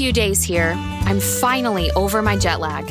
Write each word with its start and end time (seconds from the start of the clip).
few 0.00 0.12
days 0.14 0.42
here, 0.42 0.72
I'm 1.04 1.20
finally 1.20 1.90
over 1.90 2.22
my 2.22 2.34
jet 2.34 2.58
lag. 2.58 2.90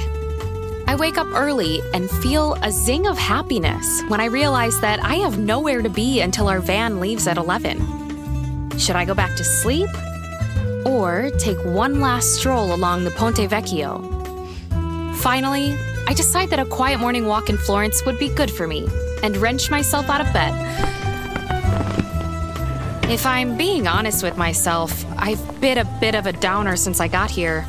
I 0.88 0.96
wake 0.96 1.18
up 1.18 1.26
early 1.34 1.82
and 1.92 2.08
feel 2.08 2.54
a 2.62 2.72
zing 2.72 3.08
of 3.08 3.18
happiness 3.18 4.04
when 4.10 4.22
I 4.22 4.26
realize 4.26 4.80
that 4.82 5.04
I 5.04 5.16
have 5.16 5.40
nowhere 5.40 5.82
to 5.82 5.90
be 5.90 6.22
until 6.22 6.48
our 6.48 6.60
van 6.60 7.00
leaves 7.00 7.26
at 7.26 7.38
11. 7.38 8.78
Should 8.78 8.96
I 8.96 9.06
go 9.06 9.16
back 9.16 9.36
to 9.38 9.44
sleep? 9.44 9.90
Or 10.86 11.32
take 11.40 11.58
one 11.66 12.00
last 12.00 12.36
stroll 12.36 12.76
along 12.76 13.06
the 13.06 13.12
Ponte 13.12 13.38
Vecchio? 13.38 13.96
Finally, 15.16 15.76
I 16.08 16.14
decide 16.14 16.52
that 16.52 16.60
a 16.60 16.66
quiet 16.66 17.00
morning 17.00 17.26
walk 17.26 17.50
in 17.50 17.58
Florence 17.58 18.06
would 18.06 18.20
be 18.20 18.30
good 18.30 18.52
for 18.52 18.68
me 18.68 18.88
and 19.24 19.36
wrench 19.38 19.72
myself 19.72 20.12
out 20.12 20.22
of 20.22 20.32
bed. 20.32 20.54
If 23.10 23.26
I'm 23.26 23.58
being 23.58 23.88
honest 23.88 24.22
with 24.22 24.38
myself, 24.38 25.04
I've 25.18 25.60
been 25.60 25.80
a 25.80 25.98
bit 26.00 26.14
of 26.14 26.28
a 26.28 26.32
downer 26.32 26.76
since 26.76 27.00
I 27.00 27.08
got 27.08 27.32
here. 27.32 27.66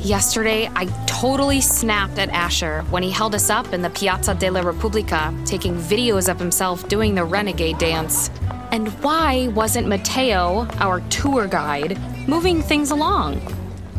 Yesterday, 0.00 0.70
I 0.74 0.86
totally 1.04 1.60
snapped 1.60 2.18
at 2.18 2.30
Asher 2.30 2.80
when 2.88 3.02
he 3.02 3.10
held 3.10 3.34
us 3.34 3.50
up 3.50 3.74
in 3.74 3.82
the 3.82 3.90
Piazza 3.90 4.34
della 4.34 4.62
Repubblica, 4.62 5.34
taking 5.44 5.76
videos 5.76 6.30
of 6.30 6.38
himself 6.38 6.88
doing 6.88 7.14
the 7.14 7.24
renegade 7.24 7.76
dance. 7.76 8.30
And 8.72 8.88
why 9.02 9.48
wasn't 9.48 9.86
Matteo, 9.86 10.66
our 10.78 11.00
tour 11.10 11.46
guide, 11.46 11.98
moving 12.26 12.62
things 12.62 12.90
along? 12.90 13.42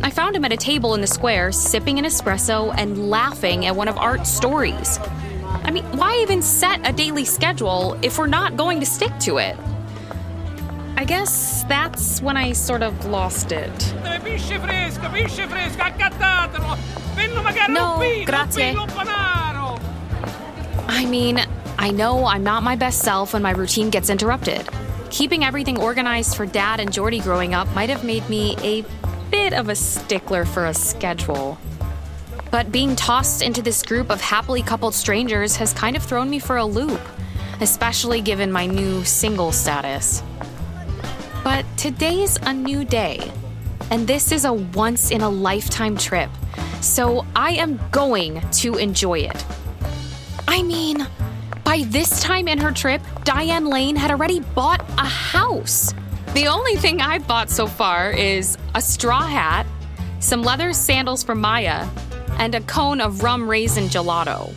I 0.01 0.09
found 0.09 0.35
him 0.35 0.45
at 0.45 0.51
a 0.51 0.57
table 0.57 0.95
in 0.95 1.01
the 1.01 1.05
square, 1.05 1.51
sipping 1.51 1.99
an 1.99 2.05
espresso 2.05 2.73
and 2.75 3.11
laughing 3.11 3.67
at 3.67 3.75
one 3.75 3.87
of 3.87 3.99
Art's 3.99 4.31
stories. 4.31 4.97
I 5.63 5.69
mean, 5.69 5.85
why 5.95 6.17
even 6.23 6.41
set 6.41 6.89
a 6.89 6.91
daily 6.91 7.23
schedule 7.23 7.99
if 8.01 8.17
we're 8.17 8.25
not 8.25 8.57
going 8.57 8.79
to 8.79 8.85
stick 8.87 9.15
to 9.19 9.37
it? 9.37 9.55
I 10.97 11.03
guess 11.03 11.63
that's 11.65 12.21
when 12.21 12.37
I 12.37 12.53
sort 12.53 12.81
of 12.81 13.05
lost 13.05 13.51
it. 13.51 13.71
No, 17.69 17.97
grazie. 18.25 18.73
I 20.87 21.05
mean, 21.05 21.39
I 21.77 21.91
know 21.91 22.25
I'm 22.25 22.43
not 22.43 22.63
my 22.63 22.75
best 22.75 22.99
self 23.01 23.33
when 23.33 23.41
my 23.41 23.51
routine 23.51 23.89
gets 23.89 24.09
interrupted. 24.09 24.67
Keeping 25.09 25.43
everything 25.43 25.79
organized 25.79 26.35
for 26.35 26.45
Dad 26.45 26.79
and 26.79 26.91
Jordy 26.91 27.19
growing 27.19 27.53
up 27.53 27.67
might 27.75 27.89
have 27.89 28.03
made 28.03 28.27
me 28.29 28.55
a 28.63 28.83
bit 29.31 29.53
of 29.53 29.69
a 29.69 29.75
stickler 29.75 30.45
for 30.45 30.65
a 30.65 30.73
schedule. 30.73 31.57
But 32.51 32.71
being 32.71 32.95
tossed 32.95 33.41
into 33.41 33.61
this 33.61 33.83
group 33.83 34.09
of 34.09 34.21
happily 34.21 34.61
coupled 34.61 34.93
strangers 34.93 35.57
has 35.57 35.73
kind 35.73 35.97
of 35.97 36.03
thrown 36.03 36.29
me 36.29 36.39
for 36.39 36.57
a 36.57 36.65
loop, 36.65 37.01
especially 37.59 38.21
given 38.21 38.51
my 38.51 38.65
new 38.65 39.03
single 39.03 39.51
status. 39.51 40.23
But 41.45 41.63
today's 41.77 42.39
a 42.41 42.51
new 42.51 42.83
day, 42.83 43.31
and 43.91 44.07
this 44.07 44.31
is 44.31 44.45
a 44.45 44.53
once 44.53 45.11
in 45.11 45.21
a 45.21 45.29
lifetime 45.29 45.95
trip, 45.95 46.31
so 46.81 47.23
I 47.35 47.51
am 47.51 47.79
going 47.91 48.41
to 48.53 48.77
enjoy 48.77 49.19
it. 49.19 49.45
I 50.47 50.63
mean, 50.63 51.05
by 51.63 51.83
this 51.85 52.19
time 52.19 52.47
in 52.47 52.57
her 52.57 52.71
trip, 52.71 52.99
Diane 53.25 53.67
Lane 53.67 53.95
had 53.95 54.09
already 54.09 54.39
bought 54.39 54.81
a 54.97 55.05
house. 55.05 55.93
The 56.33 56.47
only 56.47 56.77
thing 56.77 56.99
I've 56.99 57.27
bought 57.27 57.51
so 57.51 57.67
far 57.67 58.09
is 58.09 58.57
a 58.73 58.81
straw 58.81 59.21
hat, 59.21 59.67
some 60.21 60.41
leather 60.41 60.73
sandals 60.73 61.21
for 61.21 61.35
Maya, 61.35 61.87
and 62.39 62.55
a 62.55 62.61
cone 62.61 62.99
of 62.99 63.21
rum 63.21 63.47
raisin 63.47 63.83
gelato. 63.83 64.51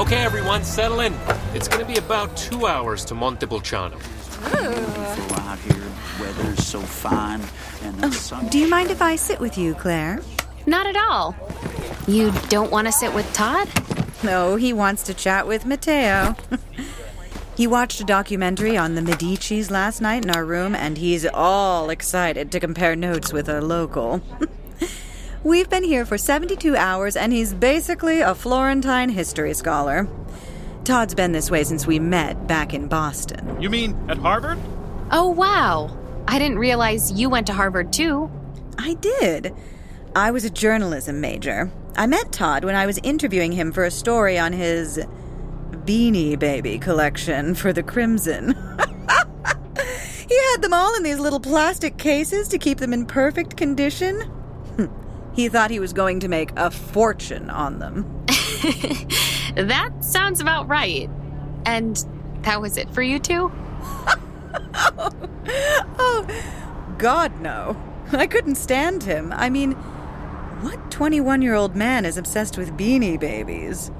Okay, 0.00 0.24
everyone, 0.24 0.64
settle 0.64 1.00
in. 1.00 1.14
It's 1.52 1.68
gonna 1.68 1.84
be 1.84 1.96
about 1.96 2.34
two 2.34 2.66
hours 2.66 3.04
to 3.04 3.14
Montepulciano. 3.14 3.98
Beautiful 3.98 5.36
out 5.36 5.58
here. 5.58 5.92
Weather's 6.18 6.66
so 6.66 6.80
fine, 6.80 7.42
and 7.82 7.98
the 7.98 8.06
oh, 8.06 8.10
sun. 8.10 8.48
Do 8.48 8.58
you 8.58 8.66
mind 8.66 8.90
if 8.90 9.02
I 9.02 9.16
sit 9.16 9.38
with 9.38 9.58
you, 9.58 9.74
Claire? 9.74 10.22
Not 10.64 10.86
at 10.86 10.96
all. 10.96 11.36
You 12.08 12.32
don't 12.48 12.70
want 12.70 12.86
to 12.86 12.92
sit 12.92 13.12
with 13.12 13.30
Todd? 13.34 13.68
No, 14.24 14.56
he 14.56 14.72
wants 14.72 15.02
to 15.02 15.12
chat 15.12 15.46
with 15.46 15.66
Matteo. 15.66 16.34
he 17.58 17.66
watched 17.66 18.00
a 18.00 18.04
documentary 18.04 18.78
on 18.78 18.94
the 18.94 19.02
Medicis 19.02 19.70
last 19.70 20.00
night 20.00 20.24
in 20.24 20.30
our 20.30 20.46
room, 20.46 20.74
and 20.74 20.96
he's 20.96 21.26
all 21.26 21.90
excited 21.90 22.50
to 22.52 22.58
compare 22.58 22.96
notes 22.96 23.34
with 23.34 23.50
a 23.50 23.60
local. 23.60 24.22
We've 25.42 25.70
been 25.70 25.84
here 25.84 26.04
for 26.04 26.18
72 26.18 26.76
hours, 26.76 27.16
and 27.16 27.32
he's 27.32 27.54
basically 27.54 28.20
a 28.20 28.34
Florentine 28.34 29.08
history 29.08 29.54
scholar. 29.54 30.06
Todd's 30.84 31.14
been 31.14 31.32
this 31.32 31.50
way 31.50 31.64
since 31.64 31.86
we 31.86 31.98
met 31.98 32.46
back 32.46 32.74
in 32.74 32.88
Boston. 32.88 33.56
You 33.58 33.70
mean 33.70 33.96
at 34.10 34.18
Harvard? 34.18 34.58
Oh, 35.10 35.30
wow. 35.30 35.96
I 36.28 36.38
didn't 36.38 36.58
realize 36.58 37.12
you 37.12 37.30
went 37.30 37.46
to 37.46 37.54
Harvard 37.54 37.90
too. 37.90 38.30
I 38.76 38.92
did. 38.94 39.54
I 40.14 40.30
was 40.30 40.44
a 40.44 40.50
journalism 40.50 41.22
major. 41.22 41.70
I 41.96 42.06
met 42.06 42.32
Todd 42.32 42.62
when 42.62 42.74
I 42.74 42.84
was 42.84 42.98
interviewing 43.02 43.52
him 43.52 43.72
for 43.72 43.84
a 43.84 43.90
story 43.90 44.38
on 44.38 44.52
his 44.52 44.98
Beanie 45.70 46.38
Baby 46.38 46.78
collection 46.78 47.54
for 47.54 47.72
the 47.72 47.82
Crimson. 47.82 48.48
he 50.28 50.38
had 50.50 50.60
them 50.60 50.74
all 50.74 50.94
in 50.96 51.02
these 51.02 51.18
little 51.18 51.40
plastic 51.40 51.96
cases 51.96 52.46
to 52.48 52.58
keep 52.58 52.76
them 52.76 52.92
in 52.92 53.06
perfect 53.06 53.56
condition. 53.56 54.30
He 55.34 55.48
thought 55.48 55.70
he 55.70 55.80
was 55.80 55.92
going 55.92 56.20
to 56.20 56.28
make 56.28 56.50
a 56.56 56.70
fortune 56.70 57.50
on 57.50 57.78
them. 57.78 58.26
That 59.56 60.04
sounds 60.04 60.40
about 60.40 60.68
right. 60.68 61.10
And 61.66 62.04
that 62.42 62.60
was 62.60 62.76
it 62.76 62.90
for 62.90 63.02
you 63.02 63.18
two? 63.18 63.52
Oh, 66.02 66.26
God, 66.98 67.40
no. 67.40 67.76
I 68.12 68.26
couldn't 68.26 68.54
stand 68.54 69.02
him. 69.02 69.32
I 69.32 69.50
mean, 69.50 69.72
what 70.62 70.90
21 70.90 71.42
year 71.42 71.54
old 71.54 71.74
man 71.74 72.04
is 72.04 72.16
obsessed 72.16 72.56
with 72.56 72.76
beanie 72.76 73.18
babies? 73.18 73.90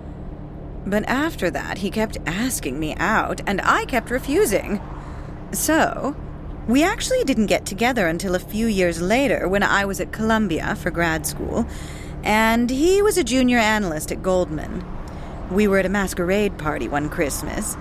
But 0.86 1.04
after 1.08 1.50
that, 1.50 1.78
he 1.78 1.90
kept 1.90 2.18
asking 2.26 2.78
me 2.78 2.94
out, 2.96 3.40
and 3.46 3.60
I 3.62 3.84
kept 3.86 4.10
refusing. 4.10 4.80
So, 5.52 6.14
we 6.70 6.84
actually 6.84 7.24
didn't 7.24 7.46
get 7.46 7.66
together 7.66 8.06
until 8.06 8.34
a 8.34 8.38
few 8.38 8.66
years 8.66 9.02
later 9.02 9.48
when 9.48 9.62
I 9.62 9.84
was 9.84 10.00
at 10.00 10.12
Columbia 10.12 10.76
for 10.76 10.90
grad 10.90 11.26
school, 11.26 11.66
and 12.22 12.70
he 12.70 13.02
was 13.02 13.18
a 13.18 13.24
junior 13.24 13.58
analyst 13.58 14.12
at 14.12 14.22
Goldman. 14.22 14.84
We 15.50 15.66
were 15.66 15.78
at 15.78 15.86
a 15.86 15.88
masquerade 15.88 16.58
party 16.58 16.86
one 16.86 17.08
Christmas, 17.08 17.76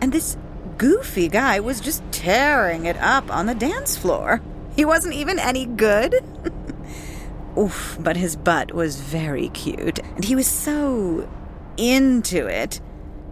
and 0.00 0.12
this 0.12 0.36
goofy 0.76 1.28
guy 1.28 1.60
was 1.60 1.80
just 1.80 2.02
tearing 2.10 2.86
it 2.86 2.96
up 2.96 3.30
on 3.30 3.46
the 3.46 3.54
dance 3.54 3.96
floor. 3.96 4.40
He 4.74 4.84
wasn't 4.84 5.14
even 5.14 5.38
any 5.38 5.66
good. 5.66 6.24
Oof, 7.58 7.96
but 8.00 8.16
his 8.16 8.34
butt 8.34 8.72
was 8.72 9.00
very 9.00 9.50
cute, 9.50 9.98
and 9.98 10.24
he 10.24 10.34
was 10.34 10.48
so 10.48 11.28
into 11.76 12.46
it. 12.46 12.80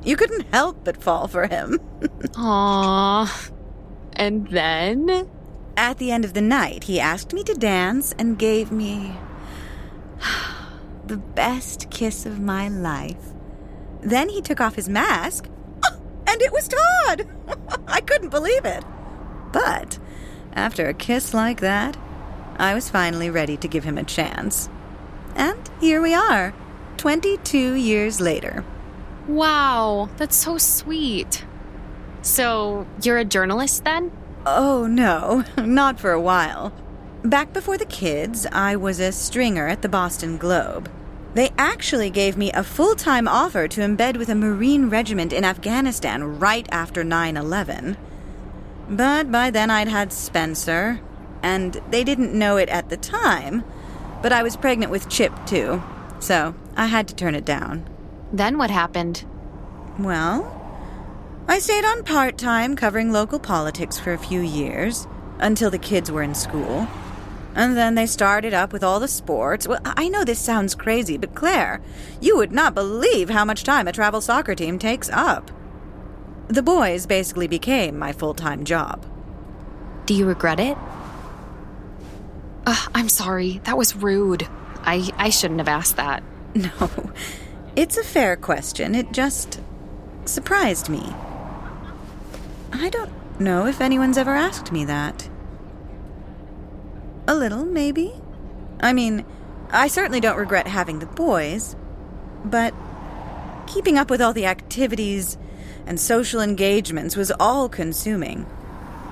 You 0.05 0.17
couldn't 0.17 0.47
help 0.53 0.85
but 0.85 1.03
fall 1.03 1.27
for 1.27 1.49
him. 1.49 1.81
Aww. 2.35 3.51
And 4.21 4.49
then? 4.49 5.31
At 5.79 5.97
the 5.97 6.11
end 6.11 6.27
of 6.27 6.35
the 6.35 6.43
night, 6.43 6.85
he 6.85 7.01
asked 7.01 7.33
me 7.33 7.43
to 7.45 7.55
dance 7.55 8.15
and 8.19 8.39
gave 8.39 8.71
me 8.71 9.15
the 11.07 11.17
best 11.17 11.89
kiss 11.91 12.27
of 12.27 12.39
my 12.39 12.69
life. 12.69 13.31
Then 14.03 14.29
he 14.29 14.43
took 14.43 14.61
off 14.61 14.75
his 14.75 14.91
mask, 14.91 15.49
and 16.27 16.43
it 16.43 16.53
was 16.53 16.69
Todd. 16.69 17.27
I 17.89 18.03
couldn't 18.03 18.29
believe 18.29 18.67
it. 18.67 18.85
But 19.53 19.99
after 20.53 20.87
a 20.87 20.95
kiss 20.95 21.33
like 21.33 21.61
that, 21.61 21.97
I 22.59 22.75
was 22.75 22.91
finally 22.91 23.31
ready 23.31 23.57
to 23.57 23.69
give 23.69 23.85
him 23.85 23.97
a 23.97 24.05
chance. 24.05 24.69
And 25.35 25.71
here 25.81 26.03
we 26.03 26.13
are, 26.13 26.53
22 26.99 27.73
years 27.73 28.21
later. 28.21 28.67
Wow, 29.27 30.11
that's 30.19 30.37
so 30.37 30.59
sweet. 30.59 31.47
So, 32.23 32.87
you're 33.03 33.19
a 33.19 33.25
journalist 33.25 33.85
then? 33.85 34.13
Oh, 34.47 34.87
no, 34.87 35.45
not 35.59 35.99
for 35.99 36.13
a 36.13 36.21
while. 36.21 36.73
Back 37.23 37.53
before 37.53 37.79
the 37.79 37.85
kids, 37.87 38.47
I 38.51 38.77
was 38.77 39.01
a 39.01 39.13
stringer 39.13 39.69
at 39.69 39.83
the 39.83 39.89
Boston 39.89 40.39
Globe. 40.39 40.91
They 41.35 41.51
actually 41.57 42.11
gave 42.11 42.37
me 42.37 42.51
a 42.53 42.65
full 42.65 42.95
time 42.97 43.29
offer 43.29 43.69
to 43.69 43.81
embed 43.81 44.17
with 44.17 44.29
a 44.29 44.35
Marine 44.35 44.89
regiment 44.89 45.33
in 45.33 45.45
Afghanistan 45.45 46.39
right 46.39 46.67
after 46.73 47.05
9 47.05 47.37
11. 47.37 47.97
But 48.89 49.31
by 49.31 49.51
then 49.51 49.71
I'd 49.71 49.89
had 49.89 50.13
Spencer, 50.13 51.01
and 51.43 51.81
they 51.91 52.03
didn't 52.03 52.37
know 52.37 52.57
it 52.57 52.69
at 52.69 52.89
the 52.89 52.97
time, 52.97 53.63
but 54.23 54.33
I 54.33 54.43
was 54.43 54.57
pregnant 54.57 54.91
with 54.91 55.09
Chip 55.09 55.33
too, 55.47 55.83
so 56.19 56.55
I 56.77 56.87
had 56.87 57.07
to 57.09 57.15
turn 57.15 57.35
it 57.35 57.45
down. 57.45 57.89
Then 58.33 58.59
what 58.59 58.71
happened? 58.71 59.25
Well, 59.99 60.60
I 61.51 61.59
stayed 61.59 61.85
on 61.85 62.05
part 62.05 62.39
time 62.39 62.77
covering 62.77 63.11
local 63.11 63.41
politics 63.41 63.99
for 63.99 64.13
a 64.13 64.19
few 64.19 64.41
years 64.41 65.09
until 65.41 65.69
the 65.69 65.79
kids 65.79 66.09
were 66.09 66.23
in 66.23 66.33
school. 66.33 66.87
And 67.57 67.77
then 67.77 67.97
they 67.97 68.07
started 68.07 68.55
up 68.55 68.73
with 68.73 68.85
all 68.85 69.01
the 69.01 69.09
sports. 69.09 69.67
Well, 69.67 69.81
I 69.85 70.09
know 70.09 70.23
this 70.23 70.39
sounds 70.39 70.77
crazy, 70.77 71.17
but 71.19 71.35
Claire, 71.35 71.81
you 72.21 72.37
would 72.37 72.53
not 72.53 72.77
believe 72.77 73.31
how 73.31 73.45
much 73.45 73.65
time 73.65 73.89
a 73.89 73.93
travel 73.93 74.21
soccer 74.21 74.55
team 74.55 74.79
takes 74.79 75.11
up. 75.11 75.51
The 76.47 76.63
boys 76.63 77.05
basically 77.09 77.49
became 77.49 77.99
my 77.99 78.13
full 78.13 78.33
time 78.33 78.63
job. 78.63 79.05
Do 80.07 80.15
you 80.15 80.27
regret 80.27 80.61
it? 80.61 80.79
Ugh, 82.65 82.91
I'm 82.95 83.09
sorry. 83.09 83.61
That 83.65 83.77
was 83.77 83.97
rude. 83.97 84.47
I, 84.83 85.11
I 85.17 85.31
shouldn't 85.31 85.59
have 85.59 85.67
asked 85.67 85.97
that. 85.97 86.23
No, 86.55 87.13
it's 87.75 87.97
a 87.97 88.05
fair 88.05 88.37
question. 88.37 88.95
It 88.95 89.11
just 89.11 89.61
surprised 90.27 90.89
me. 90.89 91.13
I 92.73 92.89
don't 92.89 93.41
know 93.41 93.67
if 93.67 93.81
anyone's 93.81 94.19
ever 94.19 94.35
asked 94.35 94.73
me 94.73 94.85
that. 94.85 95.29
A 97.27 97.35
little, 97.35 97.65
maybe. 97.65 98.15
I 98.81 98.93
mean, 98.93 99.25
I 99.71 99.89
certainly 99.89 100.21
don't 100.21 100.39
regret 100.39 100.67
having 100.67 100.99
the 100.99 101.07
boys, 101.07 101.77
but 102.45 102.75
keeping 103.67 103.99
up 103.99 104.11
with 104.11 104.21
all 104.21 104.33
the 104.33 104.47
activities 104.47 105.39
and 105.87 105.99
social 105.99 106.41
engagements 106.41 107.17
was 107.17 107.33
all 107.39 107.69
consuming. 107.69 108.47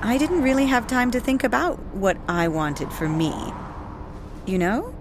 I 0.00 0.18
didn't 0.18 0.42
really 0.42 0.66
have 0.66 0.86
time 0.86 1.10
to 1.12 1.20
think 1.20 1.44
about 1.44 1.78
what 1.94 2.16
I 2.28 2.48
wanted 2.48 2.92
for 2.92 3.08
me. 3.08 3.32
You 4.46 4.58
know? 4.58 4.94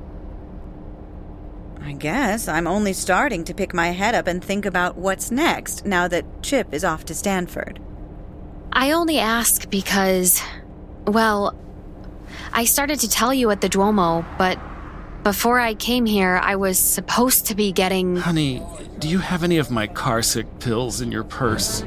I 1.81 1.93
guess 1.93 2.47
I'm 2.47 2.67
only 2.67 2.93
starting 2.93 3.43
to 3.45 3.53
pick 3.53 3.73
my 3.73 3.89
head 3.89 4.15
up 4.15 4.27
and 4.27 4.43
think 4.43 4.65
about 4.65 4.97
what's 4.97 5.31
next 5.31 5.85
now 5.85 6.07
that 6.07 6.43
Chip 6.43 6.73
is 6.73 6.83
off 6.83 7.05
to 7.05 7.15
Stanford. 7.15 7.79
I 8.79 8.91
only 8.91 9.17
ask 9.17 9.67
because, 9.71 10.39
well, 11.07 11.55
I 12.53 12.65
started 12.65 12.99
to 12.99 13.09
tell 13.09 13.33
you 13.33 13.49
at 13.49 13.59
the 13.59 13.69
Duomo, 13.69 14.23
but 14.37 14.59
before 15.23 15.59
I 15.59 15.73
came 15.73 16.05
here, 16.05 16.39
I 16.43 16.57
was 16.57 16.77
supposed 16.77 17.47
to 17.47 17.55
be 17.55 17.71
getting. 17.71 18.17
Honey, 18.17 18.61
do 18.99 19.09
you 19.09 19.17
have 19.17 19.43
any 19.43 19.57
of 19.57 19.71
my 19.71 19.87
car 19.87 20.21
sick 20.21 20.45
pills 20.59 21.01
in 21.01 21.11
your 21.11 21.23
purse? 21.23 21.81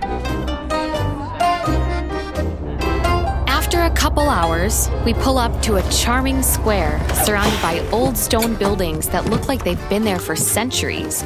After 3.47 3.83
a 3.83 3.91
couple 3.91 4.29
hours, 4.29 4.91
we 5.05 5.15
pull 5.15 5.39
up 5.39 5.63
to 5.63 5.77
a 5.77 5.91
charming 5.93 6.43
square 6.43 6.99
surrounded 7.25 7.63
by 7.63 7.89
old 7.93 8.17
stone 8.17 8.57
buildings 8.57 9.09
that 9.11 9.27
look 9.27 9.47
like 9.47 9.63
they've 9.63 9.89
been 9.89 10.03
there 10.03 10.19
for 10.19 10.35
centuries. 10.35 11.23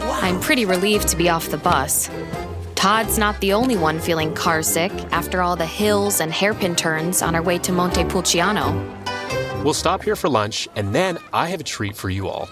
I'm 0.00 0.38
pretty 0.38 0.64
relieved 0.64 1.08
to 1.08 1.16
be 1.16 1.28
off 1.28 1.48
the 1.48 1.58
bus. 1.58 2.08
Todd's 2.82 3.16
not 3.16 3.40
the 3.40 3.52
only 3.52 3.76
one 3.76 4.00
feeling 4.00 4.34
car 4.34 4.60
sick 4.60 4.90
after 5.12 5.40
all 5.40 5.54
the 5.54 5.64
hills 5.64 6.20
and 6.20 6.32
hairpin 6.32 6.74
turns 6.74 7.22
on 7.22 7.36
our 7.36 7.42
way 7.42 7.56
to 7.58 7.70
Montepulciano. 7.70 8.74
We'll 9.62 9.72
stop 9.72 10.02
here 10.02 10.16
for 10.16 10.28
lunch, 10.28 10.68
and 10.74 10.92
then 10.92 11.18
I 11.32 11.46
have 11.50 11.60
a 11.60 11.62
treat 11.62 11.94
for 11.94 12.10
you 12.10 12.26
all. 12.26 12.48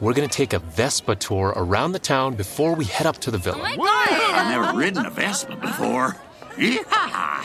We're 0.00 0.14
gonna 0.14 0.26
take 0.26 0.52
a 0.52 0.58
Vespa 0.58 1.14
tour 1.14 1.52
around 1.54 1.92
the 1.92 2.00
town 2.00 2.34
before 2.34 2.74
we 2.74 2.86
head 2.86 3.06
up 3.06 3.18
to 3.18 3.30
the 3.30 3.38
villa. 3.38 3.76
Oh 3.78 4.34
I've 4.34 4.50
never 4.50 4.76
ridden 4.76 5.06
a 5.06 5.10
Vespa 5.10 5.54
before. 5.54 6.16
Yeah. 6.58 7.44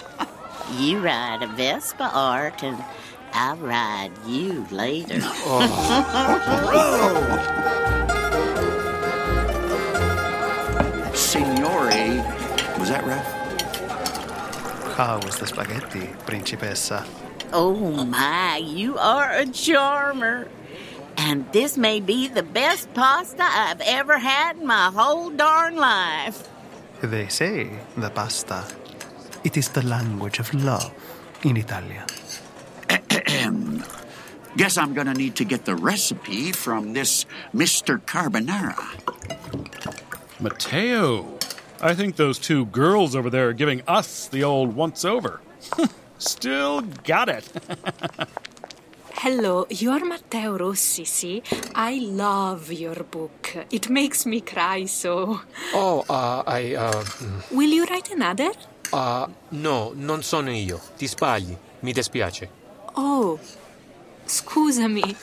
You 0.80 1.02
ride 1.02 1.44
a 1.44 1.48
Vespa, 1.50 2.10
Art, 2.12 2.64
and 2.64 2.84
I'll 3.34 3.58
ride 3.58 4.10
you 4.26 4.66
later. 4.72 5.20
Oh. 5.22 5.60
Signore. 7.94 8.73
Was 12.84 12.92
that 12.92 13.08
right? 13.08 13.24
How 15.00 15.16
was 15.24 15.40
the 15.40 15.48
spaghetti, 15.48 16.12
Principessa? 16.28 17.08
Oh 17.54 18.04
my, 18.04 18.58
you 18.58 18.98
are 18.98 19.32
a 19.32 19.46
charmer. 19.46 20.50
And 21.16 21.50
this 21.54 21.78
may 21.78 22.02
be 22.02 22.28
the 22.28 22.44
best 22.44 22.94
pasta 22.94 23.40
I've 23.40 23.80
ever 23.80 24.18
had 24.18 24.58
in 24.58 24.68
my 24.68 24.92
whole 24.92 25.30
darn 25.30 25.78
life. 25.78 26.50
They 27.00 27.30
say 27.30 27.70
the 27.96 28.10
pasta. 28.10 28.66
It 29.46 29.56
is 29.56 29.70
the 29.70 29.88
language 29.88 30.40
of 30.40 30.54
love 30.54 30.92
in 31.46 31.56
Italian. 31.56 32.04
Guess 34.58 34.78
I'm 34.78 34.94
gonna 34.94 35.14
need 35.14 35.38
to 35.38 35.46
get 35.46 35.64
the 35.64 35.78
recipe 35.78 36.52
from 36.52 36.92
this 36.92 37.26
Mr. 37.56 38.02
Carbonara. 38.04 38.76
Mateo, 40.42 41.33
I 41.84 41.94
think 41.96 42.16
those 42.16 42.40
two 42.40 42.66
girls 42.68 43.14
over 43.14 43.30
there 43.30 43.50
are 43.50 43.54
giving 43.54 43.82
us 43.88 44.28
the 44.30 44.44
old 44.46 44.74
once 44.74 45.04
over. 45.04 45.42
Still 46.18 46.82
got 47.04 47.28
it. 47.28 47.46
Hello, 49.16 49.68
you're 49.70 50.06
Matteo 50.06 50.58
Rossi, 50.58 51.04
see? 51.04 51.44
I 51.76 52.00
love 52.00 52.72
your 52.72 53.04
book. 53.04 53.56
It 53.70 53.90
makes 53.90 54.26
me 54.26 54.40
cry 54.40 54.86
so. 54.86 55.42
Oh, 55.74 56.06
uh, 56.10 56.44
I, 56.48 56.76
uh, 56.76 57.04
Will 57.52 57.70
you 57.70 57.84
write 57.86 58.12
another? 58.12 58.52
uh, 58.94 59.28
no, 59.52 59.92
non 59.96 60.24
sono 60.24 60.52
io. 60.52 60.80
Ti 60.98 61.06
sbagli. 61.08 61.58
Mi 61.82 61.92
dispiace. 61.92 62.48
Oh, 62.96 63.38
scusami. 64.26 65.16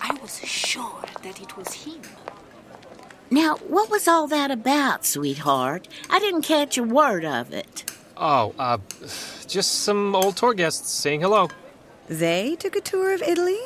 I 0.00 0.16
was 0.20 0.38
sure 0.44 1.02
that 1.22 1.40
it 1.40 1.56
was 1.56 1.72
him. 1.74 2.02
Now, 3.32 3.56
what 3.66 3.88
was 3.88 4.06
all 4.06 4.26
that 4.26 4.50
about, 4.50 5.06
sweetheart? 5.06 5.88
I 6.10 6.18
didn't 6.18 6.42
catch 6.42 6.76
a 6.76 6.82
word 6.82 7.24
of 7.24 7.50
it. 7.50 7.90
Oh, 8.14 8.54
uh, 8.58 8.76
just 9.48 9.84
some 9.84 10.14
old 10.14 10.36
tour 10.36 10.52
guests 10.52 10.90
saying 10.90 11.22
hello. 11.22 11.48
They 12.08 12.56
took 12.56 12.76
a 12.76 12.82
tour 12.82 13.14
of 13.14 13.22
Italy? 13.22 13.58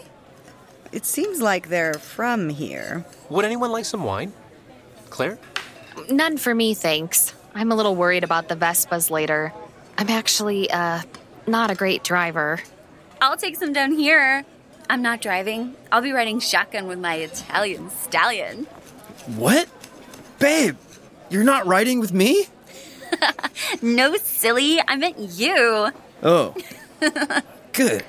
It 0.92 1.04
seems 1.04 1.42
like 1.42 1.68
they're 1.68 1.94
from 1.94 2.48
here. 2.48 3.04
Would 3.28 3.44
anyone 3.44 3.72
like 3.72 3.86
some 3.86 4.04
wine? 4.04 4.32
Claire? 5.10 5.36
None 6.10 6.36
for 6.36 6.54
me, 6.54 6.74
thanks. 6.74 7.34
I'm 7.52 7.72
a 7.72 7.74
little 7.74 7.96
worried 7.96 8.22
about 8.22 8.48
the 8.48 8.54
Vespas 8.54 9.10
later. 9.10 9.52
I'm 9.98 10.10
actually, 10.10 10.70
uh, 10.70 11.02
not 11.48 11.72
a 11.72 11.74
great 11.74 12.04
driver. 12.04 12.60
I'll 13.20 13.36
take 13.36 13.56
some 13.56 13.72
down 13.72 13.90
here. 13.90 14.44
I'm 14.88 15.02
not 15.02 15.20
driving. 15.20 15.74
I'll 15.90 16.02
be 16.02 16.12
riding 16.12 16.38
shotgun 16.38 16.86
with 16.86 17.00
my 17.00 17.16
Italian 17.16 17.90
stallion. 17.90 18.68
What? 19.36 19.68
Babe, 20.38 20.76
you're 21.30 21.44
not 21.44 21.66
riding 21.66 22.00
with 22.00 22.12
me? 22.12 22.46
No, 23.82 24.16
silly. 24.16 24.80
I 24.86 24.96
meant 24.96 25.18
you. 25.18 25.90
Oh. 26.22 26.54
Good. 27.72 28.04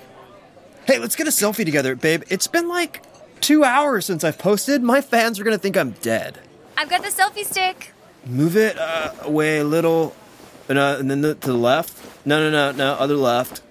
Hey, 0.86 1.00
let's 1.00 1.16
get 1.16 1.28
a 1.28 1.32
selfie 1.32 1.66
together, 1.66 1.96
babe. 1.96 2.24
It's 2.30 2.48
been 2.48 2.68
like 2.68 3.04
two 3.42 3.64
hours 3.64 4.06
since 4.06 4.24
I've 4.24 4.38
posted. 4.38 4.84
My 4.84 5.02
fans 5.02 5.40
are 5.40 5.44
gonna 5.44 5.58
think 5.58 5.78
I'm 5.78 5.92
dead. 5.92 6.40
I've 6.78 6.90
got 6.90 7.02
the 7.04 7.10
selfie 7.10 7.46
stick. 7.46 7.92
Move 8.26 8.56
it 8.56 8.78
uh, 8.78 9.14
away 9.22 9.60
a 9.60 9.64
little. 9.64 10.16
And, 10.70 10.78
uh, 10.78 10.98
and 11.00 11.10
then 11.10 11.22
the, 11.22 11.36
to 11.36 11.48
the 11.48 11.58
left. 11.58 12.26
No, 12.26 12.40
no, 12.40 12.52
no, 12.52 12.72
no, 12.78 12.94
other 12.94 13.16
left. 13.16 13.62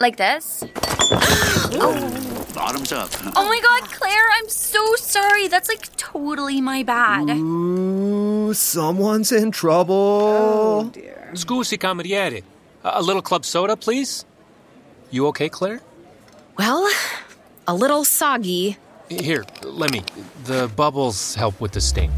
Like 0.00 0.16
this. 0.16 0.64
Bottoms 2.54 2.92
up. 2.92 3.10
Oh 3.36 3.46
my 3.46 3.60
god, 3.62 3.90
Claire, 3.92 4.26
I'm 4.36 4.48
so 4.48 4.94
sorry. 4.96 5.48
That's 5.48 5.68
like 5.68 5.94
totally 5.96 6.60
my 6.60 6.82
bad. 6.82 7.30
Ooh, 7.30 8.52
someone's 8.54 9.32
in 9.32 9.50
trouble. 9.50 9.94
Oh, 9.94 10.92
Scusi, 11.32 11.78
cameriere. 11.78 12.42
A 12.84 13.00
a 13.00 13.02
little 13.02 13.22
club 13.22 13.44
soda, 13.44 13.76
please? 13.76 14.24
You 15.10 15.26
okay, 15.28 15.48
Claire? 15.48 15.80
Well, 16.56 16.88
a 17.66 17.74
little 17.74 18.04
soggy. 18.04 18.76
Here, 19.08 19.44
let 19.62 19.92
me. 19.92 20.02
The 20.44 20.70
bubbles 20.74 21.34
help 21.34 21.60
with 21.60 21.72
the 21.72 21.80
sting. 21.80 22.10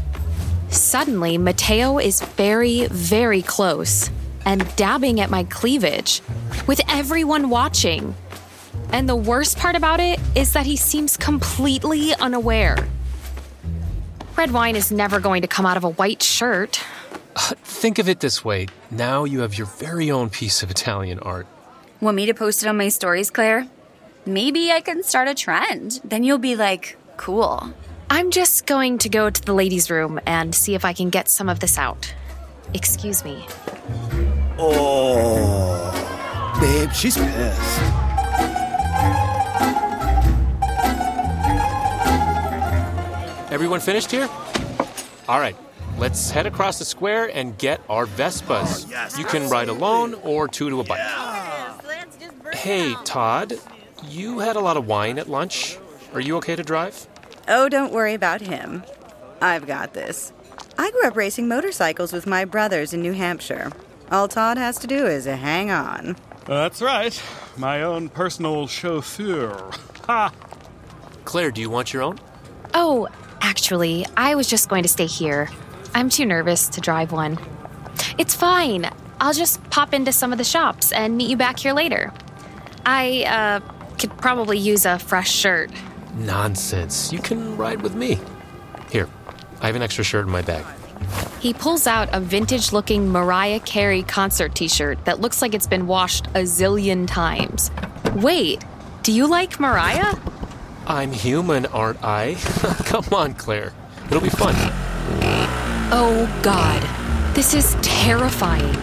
Suddenly, 0.69 1.37
Mateo 1.37 1.99
is 1.99 2.21
very, 2.21 2.87
very 2.87 3.41
close 3.41 4.09
and 4.45 4.75
dabbing 4.75 5.19
at 5.19 5.29
my 5.29 5.43
cleavage, 5.43 6.21
with 6.67 6.81
everyone 6.89 7.49
watching. 7.49 8.15
And 8.91 9.07
the 9.07 9.15
worst 9.15 9.57
part 9.57 9.75
about 9.75 9.99
it 9.99 10.19
is 10.35 10.53
that 10.53 10.65
he 10.65 10.75
seems 10.75 11.17
completely 11.17 12.13
unaware. 12.15 12.77
Red 14.37 14.51
wine 14.51 14.75
is 14.75 14.91
never 14.91 15.19
going 15.19 15.41
to 15.41 15.47
come 15.47 15.65
out 15.65 15.77
of 15.77 15.83
a 15.83 15.89
white 15.89 16.23
shirt. 16.23 16.81
Uh, 17.35 17.53
think 17.63 17.99
of 17.99 18.09
it 18.09 18.19
this 18.19 18.43
way 18.43 18.67
now 18.89 19.23
you 19.23 19.39
have 19.39 19.57
your 19.57 19.67
very 19.67 20.11
own 20.11 20.29
piece 20.29 20.63
of 20.63 20.69
Italian 20.69 21.19
art. 21.19 21.47
Want 22.01 22.15
me 22.15 22.25
to 22.25 22.33
post 22.33 22.63
it 22.63 22.67
on 22.67 22.77
my 22.77 22.89
stories, 22.89 23.29
Claire? 23.29 23.67
Maybe 24.25 24.71
I 24.71 24.81
can 24.81 25.03
start 25.03 25.27
a 25.27 25.33
trend. 25.33 26.01
Then 26.03 26.23
you'll 26.23 26.37
be 26.37 26.55
like, 26.55 26.97
cool. 27.17 27.73
I'm 28.09 28.31
just 28.31 28.65
going 28.65 28.97
to 28.99 29.09
go 29.09 29.29
to 29.29 29.41
the 29.41 29.53
ladies' 29.53 29.89
room 29.89 30.19
and 30.25 30.53
see 30.53 30.75
if 30.75 30.83
I 30.83 30.93
can 30.93 31.09
get 31.09 31.29
some 31.29 31.47
of 31.47 31.59
this 31.59 31.77
out. 31.77 32.13
Excuse 32.73 33.23
me. 33.23 33.45
Oh. 34.59 35.91
Babe, 36.59 36.91
she's 36.91 37.17
pissed. 37.17 38.00
Everyone 43.51 43.81
finished 43.81 44.09
here? 44.11 44.29
All 45.27 45.39
right, 45.39 45.57
let's 45.97 46.31
head 46.31 46.45
across 46.45 46.79
the 46.79 46.85
square 46.85 47.29
and 47.35 47.57
get 47.57 47.81
our 47.89 48.05
Vespas. 48.05 48.89
Oh, 48.89 49.19
you 49.19 49.25
can 49.25 49.49
ride 49.49 49.67
alone 49.67 50.13
or 50.23 50.47
two 50.47 50.69
to 50.69 50.79
a 50.79 50.83
bike. 50.85 51.01
Hey, 52.53 52.95
Todd, 53.03 53.53
You 54.07 54.39
had 54.39 54.55
a 54.55 54.59
lot 54.61 54.77
of 54.77 54.87
wine 54.87 55.19
at 55.19 55.29
lunch. 55.29 55.77
Are 56.13 56.21
you 56.21 56.37
okay 56.37 56.55
to 56.55 56.63
drive? 56.63 57.07
Oh, 57.47 57.67
don't 57.67 57.91
worry 57.91 58.13
about 58.13 58.39
him. 58.41 58.83
I've 59.41 59.67
got 59.67 59.93
this. 59.93 60.31
I 60.77 60.89
grew 60.91 61.07
up 61.07 61.15
racing 61.17 61.47
motorcycles 61.47 62.13
with 62.13 62.25
my 62.25 62.45
brothers 62.45 62.93
in 62.93 63.01
New 63.01 63.13
Hampshire. 63.13 63.71
All 64.11 64.27
Todd 64.27 64.57
has 64.57 64.77
to 64.79 64.87
do 64.87 65.05
is 65.05 65.25
hang 65.25 65.71
on. 65.71 66.15
That's 66.45 66.81
right. 66.81 67.21
My 67.57 67.83
own 67.83 68.07
personal 68.09 68.67
chauffeur. 68.67 69.71
Ha! 70.07 70.33
Claire, 71.25 71.51
do 71.51 71.61
you 71.61 71.69
want 71.69 71.93
your 71.93 72.01
own? 72.01 72.17
Oh, 72.73 73.07
actually, 73.41 74.05
I 74.15 74.35
was 74.35 74.47
just 74.47 74.69
going 74.69 74.83
to 74.83 74.89
stay 74.89 75.05
here. 75.07 75.49
I'm 75.93 76.09
too 76.09 76.25
nervous 76.25 76.69
to 76.69 76.81
drive 76.81 77.11
one. 77.11 77.37
It's 78.17 78.33
fine. 78.33 78.89
I'll 79.19 79.33
just 79.33 79.63
pop 79.69 79.93
into 79.93 80.11
some 80.11 80.31
of 80.31 80.37
the 80.37 80.43
shops 80.43 80.91
and 80.91 81.17
meet 81.17 81.29
you 81.29 81.37
back 81.37 81.59
here 81.59 81.73
later. 81.73 82.11
I, 82.85 83.23
uh, 83.25 83.73
could 84.01 84.17
probably 84.17 84.57
use 84.57 84.85
a 84.85 84.97
fresh 84.97 85.31
shirt. 85.31 85.69
Nonsense. 86.15 87.13
You 87.13 87.19
can 87.19 87.55
ride 87.55 87.81
with 87.83 87.93
me. 87.93 88.19
Here, 88.89 89.07
I 89.61 89.67
have 89.67 89.75
an 89.75 89.83
extra 89.83 90.03
shirt 90.03 90.25
in 90.25 90.31
my 90.31 90.41
bag. 90.41 90.65
He 91.39 91.53
pulls 91.53 91.87
out 91.87 92.09
a 92.11 92.19
vintage 92.19 92.71
looking 92.71 93.09
Mariah 93.09 93.59
Carey 93.59 94.03
concert 94.03 94.55
t 94.55 94.67
shirt 94.67 95.05
that 95.05 95.21
looks 95.21 95.41
like 95.41 95.53
it's 95.53 95.67
been 95.67 95.87
washed 95.87 96.27
a 96.27 96.41
zillion 96.41 97.07
times. 97.07 97.71
Wait, 98.15 98.63
do 99.03 99.11
you 99.11 99.27
like 99.27 99.59
Mariah? 99.59 100.15
I'm 100.91 101.13
human, 101.13 101.67
aren't 101.67 102.03
I? 102.03 102.35
Come 102.85 103.05
on, 103.13 103.33
Claire. 103.35 103.71
It'll 104.07 104.19
be 104.19 104.27
fun. 104.27 104.53
Oh, 105.89 106.29
God. 106.43 106.81
This 107.33 107.53
is 107.53 107.77
terrifying. 107.81 108.75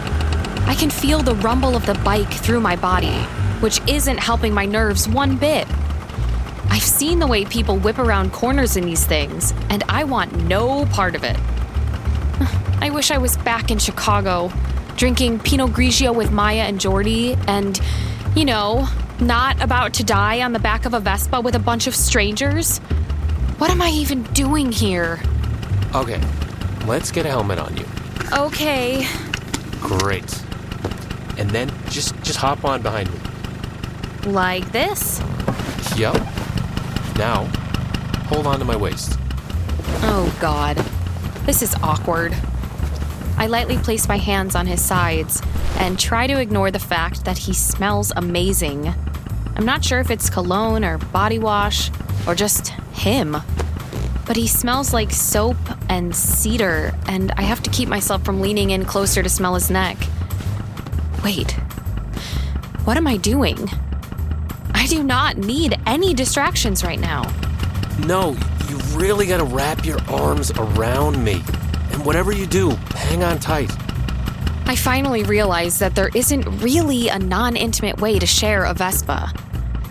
I 0.67 0.73
can 0.73 0.89
feel 0.89 1.21
the 1.21 1.35
rumble 1.35 1.75
of 1.75 1.85
the 1.85 1.93
bike 2.03 2.33
through 2.33 2.61
my 2.61 2.75
body, 2.75 3.15
which 3.59 3.79
isn't 3.87 4.17
helping 4.17 4.55
my 4.55 4.65
nerves 4.65 5.07
one 5.07 5.37
bit. 5.37 5.67
I've 6.71 6.81
seen 6.81 7.19
the 7.19 7.27
way 7.27 7.45
people 7.45 7.77
whip 7.77 7.99
around 7.99 8.33
corners 8.33 8.75
in 8.75 8.85
these 8.85 9.05
things, 9.05 9.53
and 9.69 9.83
I 9.87 10.03
want 10.03 10.35
no 10.45 10.87
part 10.87 11.13
of 11.13 11.23
it. 11.23 11.37
I 12.81 12.89
wish 12.91 13.11
I 13.11 13.19
was 13.19 13.37
back 13.37 13.69
in 13.69 13.77
Chicago, 13.77 14.51
drinking 14.95 15.41
Pinot 15.41 15.73
Grigio 15.73 16.15
with 16.15 16.31
Maya 16.31 16.61
and 16.61 16.81
Jordy, 16.81 17.37
and, 17.47 17.79
you 18.35 18.45
know, 18.45 18.87
not 19.21 19.61
about 19.61 19.93
to 19.95 20.03
die 20.03 20.41
on 20.41 20.53
the 20.53 20.59
back 20.59 20.85
of 20.85 20.93
a 20.93 20.99
Vespa 20.99 21.41
with 21.41 21.55
a 21.55 21.59
bunch 21.59 21.87
of 21.87 21.95
strangers. 21.95 22.79
What 23.57 23.69
am 23.69 23.81
I 23.81 23.89
even 23.89 24.23
doing 24.33 24.71
here? 24.71 25.19
Okay, 25.93 26.21
let's 26.85 27.11
get 27.11 27.25
a 27.25 27.29
helmet 27.29 27.59
on 27.59 27.75
you. 27.75 27.85
Okay. 28.31 29.07
Great. 29.81 30.43
And 31.37 31.49
then 31.49 31.71
just 31.89 32.15
just 32.21 32.37
hop 32.37 32.63
on 32.65 32.81
behind 32.81 33.11
me. 33.11 33.19
Like 34.31 34.71
this? 34.71 35.21
Yup. 35.95 36.15
Now, 37.17 37.45
hold 38.27 38.47
on 38.47 38.59
to 38.59 38.65
my 38.65 38.75
waist. 38.75 39.17
Oh, 40.01 40.33
God. 40.39 40.77
This 41.45 41.61
is 41.61 41.75
awkward. 41.83 42.35
I 43.37 43.47
lightly 43.47 43.77
place 43.77 44.07
my 44.07 44.17
hands 44.17 44.55
on 44.55 44.67
his 44.67 44.81
sides 44.81 45.41
and 45.77 45.99
try 45.99 46.27
to 46.27 46.39
ignore 46.39 46.71
the 46.71 46.79
fact 46.79 47.25
that 47.25 47.37
he 47.37 47.53
smells 47.53 48.11
amazing. 48.15 48.93
I'm 49.59 49.65
not 49.65 49.83
sure 49.83 49.99
if 49.99 50.09
it's 50.09 50.29
cologne 50.29 50.85
or 50.85 50.97
body 50.97 51.37
wash 51.37 51.91
or 52.25 52.33
just 52.33 52.69
him. 52.93 53.35
But 54.25 54.37
he 54.37 54.47
smells 54.47 54.93
like 54.93 55.11
soap 55.11 55.57
and 55.89 56.15
cedar, 56.15 56.95
and 57.07 57.33
I 57.33 57.41
have 57.41 57.61
to 57.63 57.69
keep 57.69 57.89
myself 57.89 58.23
from 58.23 58.39
leaning 58.39 58.69
in 58.69 58.85
closer 58.85 59.21
to 59.21 59.27
smell 59.27 59.55
his 59.55 59.69
neck. 59.69 59.97
Wait, 61.25 61.51
what 62.85 62.95
am 62.95 63.05
I 63.05 63.17
doing? 63.17 63.69
I 64.73 64.87
do 64.87 65.03
not 65.03 65.35
need 65.35 65.77
any 65.85 66.13
distractions 66.13 66.85
right 66.85 67.01
now. 67.01 67.29
No, 68.07 68.37
you 68.69 68.77
really 68.97 69.27
gotta 69.27 69.43
wrap 69.43 69.83
your 69.83 69.99
arms 70.09 70.51
around 70.51 71.21
me. 71.21 71.43
And 71.91 72.05
whatever 72.05 72.31
you 72.31 72.45
do, 72.45 72.69
hang 72.95 73.25
on 73.25 73.39
tight. 73.39 73.75
I 74.67 74.77
finally 74.77 75.23
realize 75.23 75.79
that 75.79 75.95
there 75.95 76.11
isn't 76.15 76.47
really 76.61 77.09
a 77.09 77.19
non 77.19 77.57
intimate 77.57 77.99
way 77.99 78.19
to 78.19 78.25
share 78.25 78.63
a 78.63 78.73
Vespa. 78.73 79.33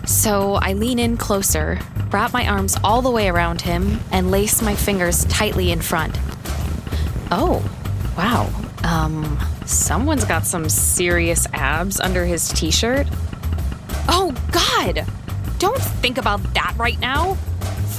So 0.09 0.55
I 0.55 0.73
lean 0.73 0.97
in 0.97 1.17
closer, 1.17 1.77
wrap 2.09 2.33
my 2.33 2.47
arms 2.47 2.75
all 2.83 3.03
the 3.03 3.11
way 3.11 3.29
around 3.29 3.61
him, 3.61 3.99
and 4.11 4.31
lace 4.31 4.59
my 4.59 4.73
fingers 4.73 5.23
tightly 5.25 5.71
in 5.71 5.81
front. 5.81 6.17
Oh, 7.29 7.63
wow. 8.17 8.49
Um, 8.83 9.37
someone's 9.67 10.25
got 10.25 10.47
some 10.47 10.67
serious 10.67 11.45
abs 11.53 11.99
under 11.99 12.25
his 12.25 12.49
t 12.49 12.71
shirt. 12.71 13.05
Oh, 14.07 14.33
God! 14.51 15.05
Don't 15.59 15.79
think 15.79 16.17
about 16.17 16.41
that 16.55 16.73
right 16.75 16.99
now. 16.99 17.35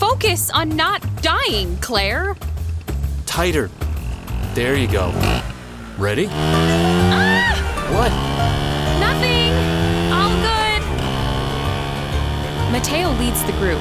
Focus 0.01 0.51
on 0.51 0.71
not 0.71 1.05
dying, 1.23 1.77
Claire. 1.77 2.37
Tighter. 3.25 3.71
There 4.55 4.77
you 4.77 4.89
go. 4.89 5.13
Ready? 5.97 6.27
What? 7.95 8.30
Mateo 12.71 13.11
leads 13.19 13.43
the 13.45 13.53
group, 13.53 13.81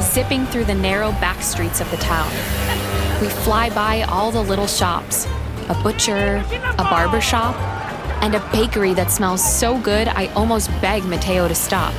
zipping 0.00 0.46
through 0.46 0.64
the 0.64 0.74
narrow 0.74 1.12
back 1.12 1.42
streets 1.42 1.82
of 1.82 1.90
the 1.90 1.98
town. 1.98 2.30
We 3.20 3.28
fly 3.28 3.68
by 3.68 4.02
all 4.02 4.30
the 4.30 4.42
little 4.42 4.66
shops 4.66 5.26
a 5.68 5.74
butcher, 5.82 6.42
a 6.78 6.84
barber 6.84 7.20
shop, 7.20 7.54
and 8.22 8.34
a 8.34 8.50
bakery 8.50 8.94
that 8.94 9.10
smells 9.10 9.44
so 9.44 9.78
good 9.78 10.08
I 10.08 10.26
almost 10.28 10.68
beg 10.80 11.04
Mateo 11.04 11.48
to 11.48 11.54
stop. 11.54 11.94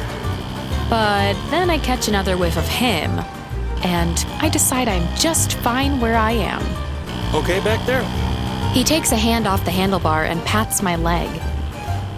But 0.89 1.33
then 1.51 1.69
I 1.69 1.77
catch 1.77 2.07
another 2.07 2.37
whiff 2.37 2.57
of 2.57 2.67
him, 2.67 3.11
and 3.83 4.25
I 4.39 4.49
decide 4.49 4.87
I'm 4.87 5.15
just 5.15 5.53
fine 5.59 6.01
where 6.01 6.17
I 6.17 6.31
am. 6.31 6.61
Okay 7.35 7.63
back 7.63 7.85
there? 7.85 8.03
He 8.73 8.83
takes 8.83 9.11
a 9.11 9.15
hand 9.15 9.47
off 9.47 9.63
the 9.63 9.71
handlebar 9.71 10.25
and 10.25 10.43
pats 10.43 10.81
my 10.81 10.95
leg. 10.95 11.29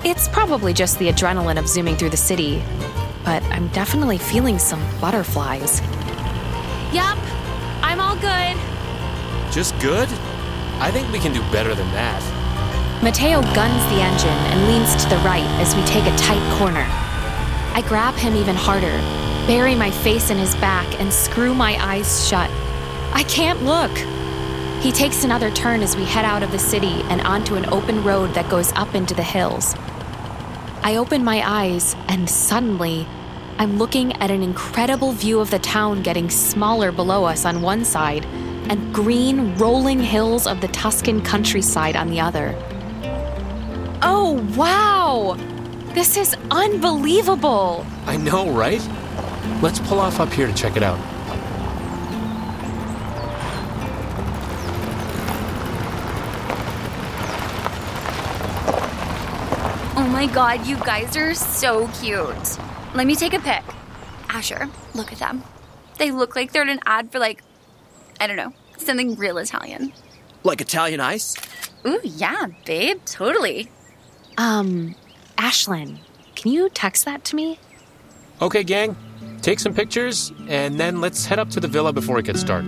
It's 0.05 0.27
probably 0.29 0.73
just 0.73 0.97
the 0.97 1.09
adrenaline 1.09 1.59
of 1.59 1.67
zooming 1.67 1.97
through 1.97 2.09
the 2.09 2.17
city, 2.17 2.63
but 3.23 3.43
I'm 3.43 3.67
definitely 3.69 4.17
feeling 4.17 4.59
some 4.59 4.81
butterflies. 4.99 5.81
Yup, 6.93 7.17
I'm 7.81 7.99
all 7.99 8.15
good. 8.15 8.57
Just 9.51 9.77
good? 9.79 10.09
I 10.79 10.91
think 10.91 11.11
we 11.11 11.19
can 11.19 11.33
do 11.33 11.41
better 11.51 11.73
than 11.73 11.89
that. 11.91 12.21
Mateo 13.03 13.41
guns 13.53 13.83
the 13.93 14.01
engine 14.01 14.29
and 14.29 14.67
leans 14.67 14.95
to 15.03 15.09
the 15.09 15.17
right 15.17 15.45
as 15.59 15.75
we 15.75 15.83
take 15.83 16.05
a 16.05 16.17
tight 16.17 16.57
corner. 16.57 16.85
I 17.75 17.83
grab 17.87 18.15
him 18.15 18.35
even 18.35 18.55
harder, 18.55 18.97
bury 19.47 19.75
my 19.75 19.91
face 19.91 20.29
in 20.29 20.37
his 20.37 20.55
back, 20.55 20.87
and 20.99 21.11
screw 21.11 21.53
my 21.53 21.75
eyes 21.83 22.27
shut. 22.27 22.49
I 23.13 23.23
can't 23.27 23.63
look. 23.63 23.91
He 24.81 24.91
takes 24.91 25.23
another 25.23 25.51
turn 25.51 25.81
as 25.81 25.95
we 25.95 26.03
head 26.03 26.25
out 26.25 26.43
of 26.43 26.51
the 26.51 26.59
city 26.59 27.01
and 27.03 27.21
onto 27.21 27.55
an 27.55 27.65
open 27.67 28.03
road 28.03 28.33
that 28.33 28.49
goes 28.49 28.71
up 28.73 28.95
into 28.95 29.13
the 29.13 29.23
hills. 29.23 29.75
I 30.85 30.97
open 30.97 31.23
my 31.23 31.41
eyes, 31.49 31.95
and 32.09 32.29
suddenly, 32.29 33.07
I'm 33.57 33.77
looking 33.77 34.11
at 34.21 34.29
an 34.29 34.43
incredible 34.43 35.13
view 35.13 35.39
of 35.39 35.49
the 35.49 35.59
town 35.59 36.03
getting 36.03 36.29
smaller 36.29 36.91
below 36.91 37.23
us 37.23 37.45
on 37.45 37.61
one 37.61 37.85
side 37.85 38.25
and 38.69 38.93
green, 38.93 39.55
rolling 39.57 39.99
hills 39.99 40.45
of 40.45 40.59
the 40.59 40.67
Tuscan 40.67 41.21
countryside 41.21 41.95
on 41.95 42.09
the 42.09 42.19
other. 42.19 42.53
Oh, 44.01 44.45
wow! 44.57 45.37
This 45.93 46.17
is 46.17 46.35
unbelievable! 46.51 47.85
I 48.05 48.17
know, 48.17 48.51
right? 48.51 48.85
Let's 49.61 49.79
pull 49.79 50.01
off 50.01 50.19
up 50.19 50.33
here 50.33 50.47
to 50.47 50.53
check 50.53 50.75
it 50.75 50.83
out. 50.83 50.99
Oh 60.03 60.07
my 60.07 60.27
god, 60.27 60.67
you 60.67 60.75
guys 60.79 61.15
are 61.15 61.33
so 61.33 61.87
cute. 62.01 62.57
Let 62.93 63.07
me 63.07 63.15
take 63.15 63.33
a 63.33 63.39
pic. 63.39 63.63
Asher, 64.27 64.69
look 64.93 65.13
at 65.13 65.19
them. 65.19 65.41
They 65.97 66.11
look 66.11 66.35
like 66.35 66.51
they're 66.51 66.61
in 66.61 66.67
an 66.67 66.81
ad 66.85 67.09
for 67.09 67.19
like, 67.19 67.41
I 68.19 68.27
don't 68.27 68.35
know, 68.35 68.51
something 68.75 69.15
real 69.15 69.37
Italian. 69.37 69.93
Like 70.43 70.59
Italian 70.59 70.99
ice? 70.99 71.37
Ooh, 71.87 72.01
yeah, 72.03 72.47
babe, 72.65 72.99
totally. 73.05 73.69
Um, 74.37 74.93
Ashlyn, 75.37 75.99
can 76.35 76.51
you 76.51 76.67
text 76.67 77.05
that 77.05 77.23
to 77.23 77.37
me? 77.37 77.57
Okay, 78.41 78.65
gang. 78.65 78.97
Take 79.41 79.61
some 79.61 79.73
pictures, 79.73 80.33
and 80.49 80.77
then 80.77 80.99
let's 80.99 81.25
head 81.25 81.39
up 81.39 81.49
to 81.51 81.61
the 81.61 81.69
villa 81.69 81.93
before 81.93 82.19
it 82.19 82.25
gets 82.25 82.43
dark. 82.43 82.65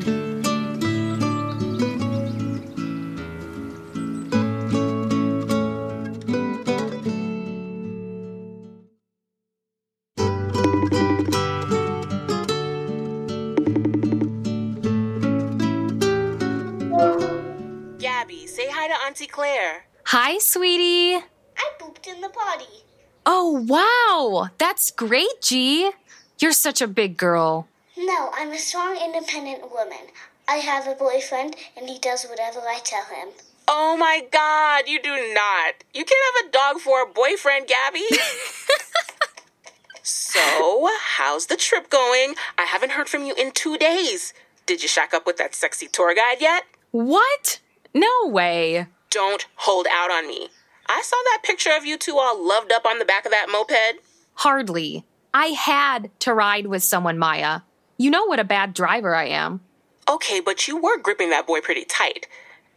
Hi, 20.09 20.37
sweetie. 20.37 21.15
I 21.57 21.71
pooped 21.79 22.05
in 22.05 22.21
the 22.21 22.29
potty. 22.29 22.83
Oh, 23.25 23.65
wow! 23.67 24.51
That's 24.59 24.91
great, 24.91 25.41
G. 25.41 25.89
You're 26.37 26.51
such 26.51 26.79
a 26.79 26.87
big 26.87 27.17
girl. 27.17 27.67
No, 27.97 28.29
I'm 28.35 28.51
a 28.51 28.57
strong, 28.59 28.99
independent 29.03 29.71
woman. 29.71 30.13
I 30.47 30.57
have 30.57 30.87
a 30.87 30.93
boyfriend, 30.93 31.55
and 31.75 31.89
he 31.89 31.97
does 31.97 32.23
whatever 32.25 32.59
I 32.59 32.81
tell 32.83 33.03
him. 33.05 33.29
Oh 33.67 33.97
my 33.97 34.21
god, 34.31 34.83
you 34.87 35.01
do 35.01 35.09
not. 35.09 35.83
You 35.91 36.05
can't 36.05 36.35
have 36.35 36.45
a 36.45 36.51
dog 36.51 36.81
for 36.81 37.01
a 37.01 37.11
boyfriend, 37.11 37.65
Gabby. 37.67 38.05
so, 40.03 40.87
how's 41.17 41.47
the 41.47 41.57
trip 41.57 41.89
going? 41.89 42.35
I 42.59 42.65
haven't 42.65 42.91
heard 42.91 43.09
from 43.09 43.25
you 43.25 43.33
in 43.33 43.51
two 43.53 43.75
days. 43.75 44.35
Did 44.67 44.83
you 44.83 44.87
shack 44.87 45.15
up 45.15 45.25
with 45.25 45.37
that 45.37 45.55
sexy 45.55 45.87
tour 45.87 46.13
guide 46.13 46.41
yet? 46.41 46.65
What? 46.91 47.59
No 47.91 48.27
way. 48.27 48.85
Don't 49.15 49.47
hold 49.55 49.87
out 49.89 50.11
on 50.11 50.27
me. 50.27 50.49
I 50.87 51.01
saw 51.01 51.15
that 51.15 51.39
picture 51.41 51.69
of 51.73 51.85
you 51.85 51.97
two 51.97 52.17
all 52.17 52.45
loved 52.45 52.73
up 52.73 52.85
on 52.85 52.99
the 52.99 53.05
back 53.05 53.23
of 53.25 53.31
that 53.31 53.47
moped. 53.49 54.01
Hardly. 54.33 55.05
I 55.33 55.45
had 55.45 56.11
to 56.19 56.33
ride 56.33 56.67
with 56.67 56.83
someone, 56.83 57.17
Maya. 57.17 57.61
You 57.97 58.11
know 58.11 58.25
what 58.25 58.41
a 58.41 58.43
bad 58.43 58.73
driver 58.73 59.15
I 59.15 59.27
am. 59.27 59.61
Okay, 60.09 60.41
but 60.41 60.67
you 60.67 60.75
were 60.75 60.97
gripping 60.97 61.29
that 61.29 61.47
boy 61.47 61.61
pretty 61.61 61.85
tight. 61.85 62.27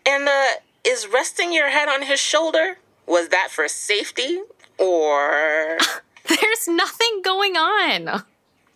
And, 0.07 0.29
uh, 0.29 0.61
is 0.87 1.09
resting 1.13 1.53
your 1.53 1.71
head 1.71 1.89
on 1.89 2.03
his 2.03 2.21
shoulder? 2.21 2.79
Was 3.05 3.31
that 3.31 3.49
for 3.51 3.67
safety? 3.67 4.39
Or. 4.79 5.77
There's 6.29 6.69
nothing 6.69 7.21
going 7.25 7.57
on. 7.57 8.23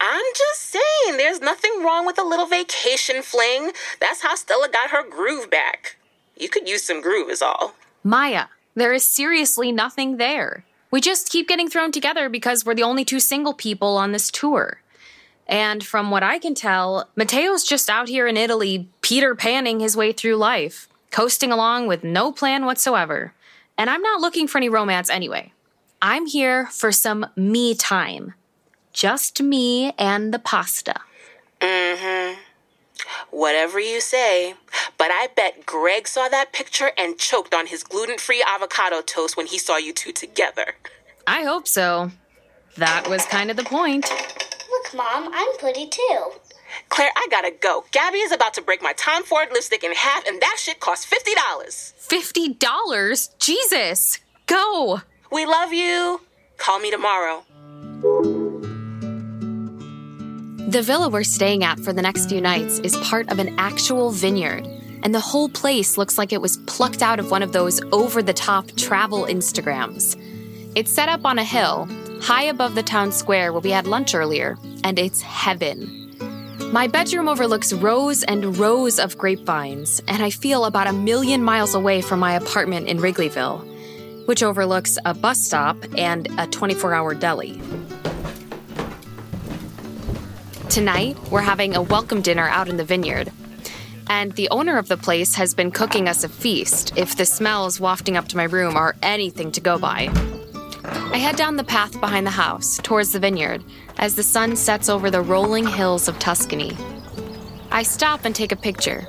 I'm 0.01 0.25
just 0.35 0.63
saying, 0.63 1.17
there's 1.17 1.41
nothing 1.41 1.85
wrong 1.85 2.05
with 2.07 2.19
a 2.19 2.25
little 2.25 2.47
vacation 2.47 3.23
fling. 3.23 3.71
That's 4.01 4.23
how 4.23 4.35
Stella 4.35 4.69
got 4.69 4.91
her 4.91 5.09
groove 5.09 5.49
back. 5.49 5.97
You 6.43 6.49
could 6.49 6.69
use 6.69 6.83
some 6.83 7.01
groove, 7.01 7.31
is 7.31 7.41
all. 7.41 7.75
Maya, 8.03 8.47
there 8.75 8.93
is 8.93 9.05
seriously 9.05 9.71
nothing 9.71 10.17
there. 10.17 10.65
We 10.91 11.01
just 11.01 11.31
keep 11.31 11.47
getting 11.47 11.69
thrown 11.69 11.93
together 11.93 12.29
because 12.29 12.65
we're 12.65 12.75
the 12.75 12.83
only 12.83 13.05
two 13.05 13.21
single 13.21 13.55
people 13.55 13.97
on 13.97 14.11
this 14.11 14.29
tour. 14.29 14.83
And 15.47 15.85
from 15.85 16.11
what 16.11 16.25
I 16.25 16.41
can 16.41 16.57
tell, 16.57 17.09
Mateo's 17.15 17.63
just 17.63 17.89
out 17.89 18.09
here 18.09 18.27
in 18.27 18.37
Italy, 18.37 18.89
Peter 19.03 19.37
panning 19.37 19.79
his 19.79 19.97
way 19.97 20.11
through 20.11 20.35
life, 20.35 20.89
coasting 21.13 21.53
along 21.53 21.87
with 21.87 22.03
no 22.03 22.33
plan 22.33 22.65
whatsoever. 22.65 23.35
And 23.79 23.89
I'm 23.89 24.03
not 24.03 24.21
looking 24.21 24.49
for 24.49 24.59
any 24.59 24.69
romance 24.69 25.11
anyway. 25.11 25.53
I'm 26.03 26.27
here 26.27 26.67
for 26.67 26.91
some 26.91 27.25
me 27.37 27.77
time. 27.77 28.35
Just 28.93 29.41
me 29.41 29.93
and 29.97 30.35
the 30.35 30.41
pasta. 30.41 30.97
Mm 31.61 31.99
hmm. 31.99 32.52
Whatever 33.31 33.81
you 33.81 34.01
say. 34.01 34.55
But 34.99 35.11
I 35.11 35.29
bet 35.35 35.67
Greg 35.67 36.07
saw 36.07 36.29
that 36.29 36.53
picture 36.53 36.93
and 36.97 37.19
choked 37.19 37.55
on 37.55 37.67
his 37.67 37.83
gluten 37.83 38.19
free 38.19 38.45
avocado 38.47 39.01
toast 39.01 39.37
when 39.37 39.47
he 39.47 39.59
saw 39.59 39.77
you 39.77 39.93
two 39.93 40.13
together. 40.13 40.75
I 41.27 41.45
hope 41.45 41.67
so. 41.69 42.11
That 42.77 43.09
was 43.09 43.25
kind 43.27 43.51
of 43.51 43.57
the 43.57 43.65
point. 43.65 44.11
Look, 44.71 44.95
Mom, 44.95 45.31
I'm 45.33 45.57
pretty 45.59 45.89
too. 45.89 46.33
Claire, 46.89 47.11
I 47.15 47.27
gotta 47.31 47.51
go. 47.51 47.85
Gabby 47.91 48.19
is 48.19 48.33
about 48.33 48.55
to 48.55 48.63
break 48.63 48.83
my 48.83 48.95
Tom 48.95 49.25
Ford 49.25 49.49
lipstick 49.53 49.85
in 49.85 49.93
half, 49.93 50.27
and 50.27 50.41
that 50.41 50.57
shit 50.59 50.81
costs 50.81 51.07
$50. 51.07 51.35
$50? 52.09 53.39
Jesus! 53.39 54.19
Go! 54.47 55.03
We 55.31 55.45
love 55.45 55.73
you. 55.73 56.23
Call 56.57 56.79
me 56.79 56.91
tomorrow. 56.91 57.45
The 60.73 60.81
villa 60.81 61.11
we're 61.11 61.23
staying 61.23 61.65
at 61.65 61.79
for 61.81 61.93
the 61.93 62.01
next 62.01 62.31
few 62.31 62.41
nights 62.41 62.79
is 62.79 62.97
part 62.97 63.31
of 63.31 63.39
an 63.39 63.55
actual 63.59 64.11
vineyard, 64.11 64.67
and 65.03 65.15
the 65.15 65.21
whole 65.21 65.51
place 65.51 65.99
looks 65.99 66.17
like 66.17 66.33
it 66.33 66.41
was 66.41 66.57
plucked 66.67 67.03
out 67.03 67.21
of 67.21 67.31
one 67.31 67.43
of 67.43 67.53
those 67.53 67.83
over 67.93 68.23
the 68.23 68.33
top 68.33 68.69
travel 68.79 69.27
Instagrams. 69.27 70.17
It's 70.75 70.91
set 70.91 71.11
up 71.11 71.27
on 71.27 71.39
a 71.39 71.45
hill, 71.45 71.91
high 72.23 72.45
above 72.45 72.75
the 72.75 72.83
town 72.83 73.13
square 73.13 73.53
where 73.53 73.61
we 73.61 73.71
had 73.71 73.87
lunch 73.87 74.15
earlier, 74.15 74.57
and 74.83 74.99
it's 74.99 75.21
heaven. 75.21 76.17
My 76.73 76.87
bedroom 76.87 77.29
overlooks 77.29 77.75
rows 77.75 78.23
and 78.23 78.57
rows 78.57 78.99
of 78.99 79.19
grapevines, 79.19 80.01
and 80.09 80.23
I 80.23 80.31
feel 80.31 80.65
about 80.65 80.87
a 80.87 80.95
million 80.95 81.43
miles 81.43 81.75
away 81.75 82.01
from 82.01 82.19
my 82.19 82.33
apartment 82.33 82.89
in 82.89 82.97
Wrigleyville, 82.97 84.27
which 84.27 84.43
overlooks 84.43 84.97
a 85.05 85.13
bus 85.13 85.39
stop 85.39 85.77
and 85.99 86.29
a 86.41 86.47
24 86.47 86.95
hour 86.95 87.13
deli. 87.13 87.61
Tonight, 90.73 91.19
we're 91.31 91.43
having 91.43 91.77
a 91.77 91.83
welcome 91.83 92.23
dinner 92.23 92.49
out 92.49 92.67
in 92.67 92.79
the 92.79 92.85
vineyard. 92.85 93.31
And 94.09 94.33
the 94.33 94.49
owner 94.49 94.79
of 94.79 94.89
the 94.89 94.97
place 94.97 95.35
has 95.35 95.53
been 95.53 95.71
cooking 95.71 96.09
us 96.09 96.25
a 96.25 96.31
feast 96.31 96.97
if 96.97 97.15
the 97.15 97.27
smells 97.27 97.79
wafting 97.79 98.17
up 98.17 98.27
to 98.29 98.39
my 98.39 98.45
room 98.45 98.75
are 98.75 98.97
anything 99.03 99.53
to 99.53 99.61
go 99.61 99.79
by. 99.79 100.09
I 100.83 101.19
head 101.19 101.37
down 101.37 101.57
the 101.57 101.63
path 101.63 102.01
behind 102.01 102.27
the 102.27 102.31
house, 102.31 102.79
towards 102.83 103.13
the 103.13 103.21
vineyard, 103.21 103.63
as 103.99 104.15
the 104.15 104.23
sun 104.23 104.57
sets 104.57 104.89
over 104.89 105.11
the 105.11 105.21
rolling 105.21 105.67
hills 105.67 106.09
of 106.09 106.19
Tuscany. 106.19 106.75
I 107.71 107.83
stop 107.83 108.25
and 108.25 108.35
take 108.35 108.51
a 108.51 108.57
picture. 108.57 109.07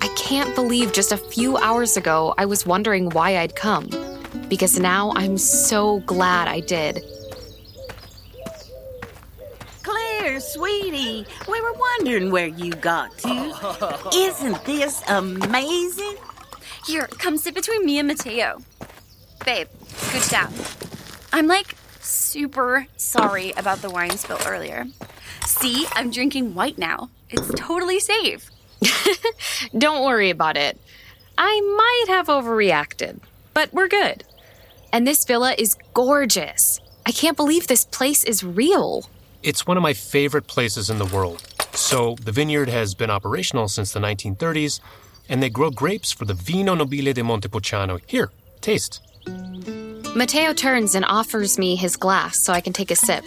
I 0.00 0.08
can't 0.16 0.54
believe 0.54 0.94
just 0.94 1.12
a 1.12 1.18
few 1.18 1.58
hours 1.58 1.98
ago 1.98 2.32
I 2.38 2.46
was 2.46 2.64
wondering 2.64 3.10
why 3.10 3.36
I'd 3.36 3.54
come, 3.54 3.90
because 4.52 4.78
now 4.78 5.14
I'm 5.16 5.38
so 5.38 6.00
glad 6.00 6.46
I 6.46 6.60
did. 6.60 7.02
Claire, 9.82 10.40
sweetie, 10.40 11.24
we 11.48 11.60
were 11.62 11.72
wondering 11.72 12.30
where 12.30 12.48
you 12.48 12.72
got 12.72 13.16
to. 13.20 14.10
Isn't 14.14 14.62
this 14.66 15.02
amazing? 15.08 16.16
Here, 16.86 17.06
come 17.06 17.38
sit 17.38 17.54
between 17.54 17.86
me 17.86 17.98
and 17.98 18.06
Mateo. 18.06 18.58
Babe, 19.46 19.68
good 20.12 20.28
down. 20.28 20.52
I'm 21.32 21.46
like 21.46 21.74
super 22.02 22.86
sorry 22.98 23.52
about 23.52 23.78
the 23.78 23.88
wine 23.88 24.18
spill 24.18 24.38
earlier. 24.46 24.84
See, 25.46 25.86
I'm 25.94 26.10
drinking 26.10 26.54
white 26.54 26.76
now. 26.76 27.08
It's 27.30 27.50
totally 27.56 28.00
safe. 28.00 28.50
Don't 29.78 30.04
worry 30.04 30.28
about 30.28 30.58
it. 30.58 30.78
I 31.38 31.58
might 31.62 32.14
have 32.14 32.26
overreacted, 32.26 33.18
but 33.54 33.72
we're 33.72 33.88
good. 33.88 34.24
And 34.92 35.06
this 35.06 35.24
villa 35.24 35.54
is 35.56 35.76
gorgeous. 35.94 36.78
I 37.06 37.12
can't 37.12 37.36
believe 37.36 37.66
this 37.66 37.86
place 37.86 38.24
is 38.24 38.44
real. 38.44 39.08
It's 39.42 39.66
one 39.66 39.76
of 39.76 39.82
my 39.82 39.94
favorite 39.94 40.46
places 40.46 40.90
in 40.90 40.98
the 40.98 41.06
world. 41.06 41.42
So, 41.72 42.16
the 42.22 42.32
vineyard 42.32 42.68
has 42.68 42.94
been 42.94 43.10
operational 43.10 43.68
since 43.68 43.92
the 43.92 44.00
1930s, 44.00 44.80
and 45.28 45.42
they 45.42 45.48
grow 45.48 45.70
grapes 45.70 46.12
for 46.12 46.26
the 46.26 46.34
Vino 46.34 46.74
Nobile 46.74 47.12
de 47.14 47.22
Montepulciano. 47.24 47.98
Here, 48.06 48.30
taste. 48.60 49.00
Matteo 50.14 50.52
turns 50.52 50.94
and 50.94 51.06
offers 51.06 51.58
me 51.58 51.74
his 51.74 51.96
glass 51.96 52.38
so 52.38 52.52
I 52.52 52.60
can 52.60 52.74
take 52.74 52.90
a 52.90 52.96
sip. 52.96 53.24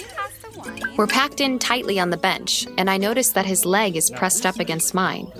We're 0.95 1.07
packed 1.07 1.41
in 1.41 1.57
tightly 1.57 1.99
on 1.99 2.11
the 2.11 2.17
bench, 2.17 2.67
and 2.77 2.89
I 2.89 2.97
notice 2.97 3.31
that 3.31 3.47
his 3.47 3.65
leg 3.65 3.95
is 3.95 4.11
pressed 4.11 4.45
up 4.45 4.59
against 4.59 4.93
mine. 4.93 5.31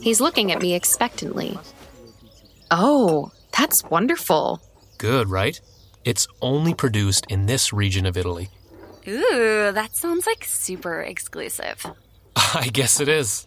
He's 0.00 0.22
looking 0.22 0.50
at 0.52 0.62
me 0.62 0.74
expectantly. 0.74 1.58
Oh, 2.70 3.30
that's 3.56 3.84
wonderful. 3.84 4.62
Good, 5.00 5.30
right? 5.30 5.58
It's 6.04 6.28
only 6.42 6.74
produced 6.74 7.24
in 7.30 7.46
this 7.46 7.72
region 7.72 8.04
of 8.04 8.18
Italy. 8.18 8.50
Ooh, 9.08 9.72
that 9.72 9.96
sounds 9.96 10.26
like 10.26 10.44
super 10.44 11.00
exclusive. 11.00 11.86
I 12.36 12.68
guess 12.70 13.00
it 13.00 13.08
is. 13.08 13.46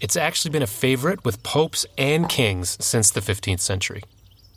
It's 0.00 0.16
actually 0.16 0.52
been 0.52 0.62
a 0.62 0.66
favorite 0.66 1.26
with 1.26 1.42
popes 1.42 1.84
and 1.98 2.26
kings 2.26 2.82
since 2.82 3.10
the 3.10 3.20
15th 3.20 3.60
century. 3.60 4.02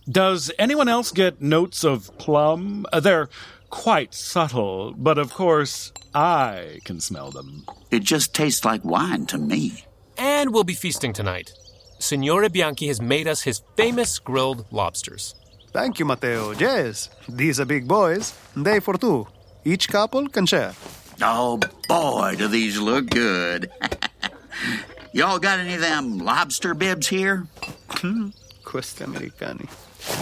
Does 0.09 0.49
anyone 0.57 0.87
else 0.87 1.11
get 1.11 1.41
notes 1.41 1.83
of 1.83 2.17
plum? 2.17 2.85
Uh, 2.93 3.01
they're 3.01 3.27
quite 3.69 4.13
subtle, 4.13 4.93
but 4.93 5.17
of 5.17 5.33
course, 5.33 5.91
I 6.15 6.79
can 6.85 7.01
smell 7.01 7.29
them. 7.29 7.65
It 7.91 8.03
just 8.03 8.33
tastes 8.33 8.63
like 8.63 8.85
wine 8.85 9.25
to 9.25 9.37
me. 9.37 9.83
And 10.17 10.53
we'll 10.53 10.63
be 10.63 10.73
feasting 10.73 11.11
tonight. 11.11 11.51
Signore 11.99 12.47
Bianchi 12.47 12.87
has 12.87 13.01
made 13.01 13.27
us 13.27 13.41
his 13.41 13.63
famous 13.75 14.17
grilled 14.17 14.65
lobsters. 14.71 15.35
Thank 15.71 15.99
you, 15.99 16.05
Mateo. 16.05 16.51
Yes, 16.51 17.09
these 17.27 17.59
are 17.59 17.65
big 17.65 17.87
boys. 17.87 18.33
They 18.55 18.79
for 18.79 18.97
two. 18.97 19.27
Each 19.63 19.87
couple 19.89 20.27
can 20.29 20.45
share. 20.45 20.73
Oh 21.21 21.59
boy, 21.87 22.35
do 22.37 22.47
these 22.47 22.79
look 22.79 23.09
good. 23.09 23.69
Y'all 25.13 25.39
got 25.39 25.59
any 25.59 25.73
of 25.75 25.81
them 25.81 26.19
lobster 26.19 26.73
bibs 26.73 27.07
here? 27.07 27.47
Hmm, 27.89 28.29
questi 28.63 29.03
americani. 29.03 29.65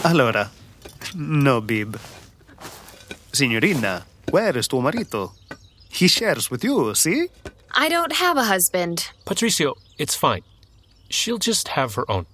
Allora, 0.02 0.48
no 1.14 1.60
bib. 1.60 1.98
Signorina, 3.32 4.04
where 4.30 4.56
is 4.56 4.68
tuo 4.68 4.80
marito? 4.80 5.32
He 5.90 6.08
shares 6.08 6.50
with 6.50 6.64
you, 6.64 6.94
see? 6.94 7.28
I 7.74 7.88
don't 7.88 8.12
have 8.12 8.36
a 8.38 8.44
husband. 8.44 9.10
Patricio, 9.26 9.74
it's 9.98 10.14
fine. 10.16 10.42
She'll 11.10 11.38
just 11.38 11.68
have 11.68 11.94
her 11.94 12.10
own. 12.10 12.26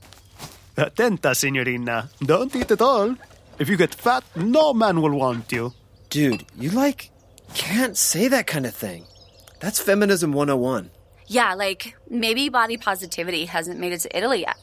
Attenta, 0.76 1.34
signorina. 1.34 2.10
Don't 2.20 2.54
eat 2.56 2.70
at 2.70 2.80
all. 2.80 3.16
If 3.58 3.68
you 3.68 3.76
get 3.76 3.94
fat, 3.94 4.24
no 4.34 4.72
man 4.72 5.02
will 5.02 5.16
want 5.18 5.52
you. 5.52 5.72
Dude, 6.08 6.44
you 6.58 6.70
like 6.70 7.10
can't 7.54 7.96
say 7.96 8.28
that 8.28 8.46
kind 8.46 8.66
of 8.66 8.74
thing. 8.74 9.04
That's 9.60 9.80
feminism 9.80 10.32
101. 10.32 10.90
Yeah, 11.26 11.54
like 11.54 11.96
maybe 12.08 12.48
body 12.48 12.76
positivity 12.76 13.44
hasn't 13.46 13.78
made 13.78 13.92
it 13.92 14.00
to 14.00 14.16
Italy 14.16 14.40
yet. 14.40 14.56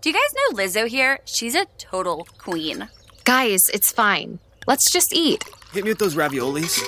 Do 0.00 0.10
you 0.10 0.14
guys 0.14 0.34
know 0.34 0.56
Lizzo 0.58 0.88
here? 0.88 1.18
She's 1.24 1.54
a 1.54 1.66
total 1.78 2.26
queen. 2.38 2.88
Guys, 3.24 3.68
it's 3.70 3.92
fine. 3.92 4.38
Let's 4.66 4.90
just 4.90 5.12
eat. 5.12 5.44
Hit 5.72 5.84
me 5.84 5.90
with 5.90 5.98
those 5.98 6.14
raviolis. 6.14 6.80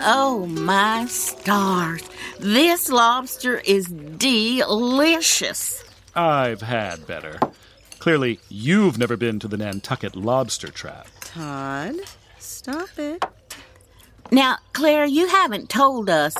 Oh, 0.00 0.46
my 0.46 1.06
stars. 1.06 2.02
This 2.40 2.88
lobster 2.88 3.58
is 3.58 3.86
delicious. 3.88 5.84
I've 6.14 6.62
had 6.62 7.06
better. 7.06 7.38
Clearly, 7.98 8.38
you've 8.48 8.96
never 8.96 9.16
been 9.16 9.40
to 9.40 9.48
the 9.48 9.56
Nantucket 9.56 10.14
lobster 10.14 10.68
trap. 10.68 11.08
Todd, 11.20 11.96
stop 12.38 12.90
it. 12.96 13.24
Now, 14.30 14.58
Claire, 14.72 15.06
you 15.06 15.26
haven't 15.26 15.68
told 15.68 16.08
us. 16.08 16.34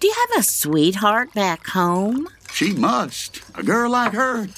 Do 0.00 0.06
you 0.08 0.14
have 0.28 0.40
a 0.40 0.42
sweetheart 0.42 1.34
back 1.34 1.66
home? 1.66 2.28
She 2.52 2.72
must. 2.72 3.42
A 3.54 3.62
girl 3.62 3.90
like 3.90 4.12
her. 4.14 4.48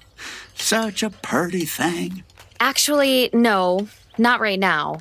Such 0.54 1.02
a 1.02 1.10
purty 1.10 1.64
thing. 1.64 2.24
Actually, 2.58 3.30
no, 3.32 3.88
not 4.18 4.40
right 4.40 4.58
now. 4.58 5.00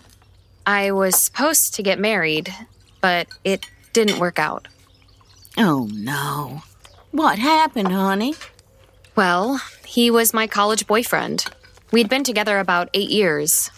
I 0.66 0.92
was 0.92 1.16
supposed 1.16 1.74
to 1.76 1.84
get 1.84 2.00
married, 2.00 2.54
but 3.02 3.28
it 3.44 3.66
didn't 3.94 4.20
work 4.20 4.38
out. 4.38 4.68
Oh, 5.58 5.90
no. 5.92 6.64
What 7.12 7.40
happened, 7.40 7.92
honey? 7.92 8.36
Well, 9.16 9.62
he 9.86 10.10
was 10.12 10.34
my 10.34 10.48
college 10.48 10.88
boyfriend. 10.88 11.46
We'd 11.92 12.10
been 12.10 12.24
together 12.24 12.60
about 12.60 12.90
eight 12.94 13.10
years. 13.10 13.72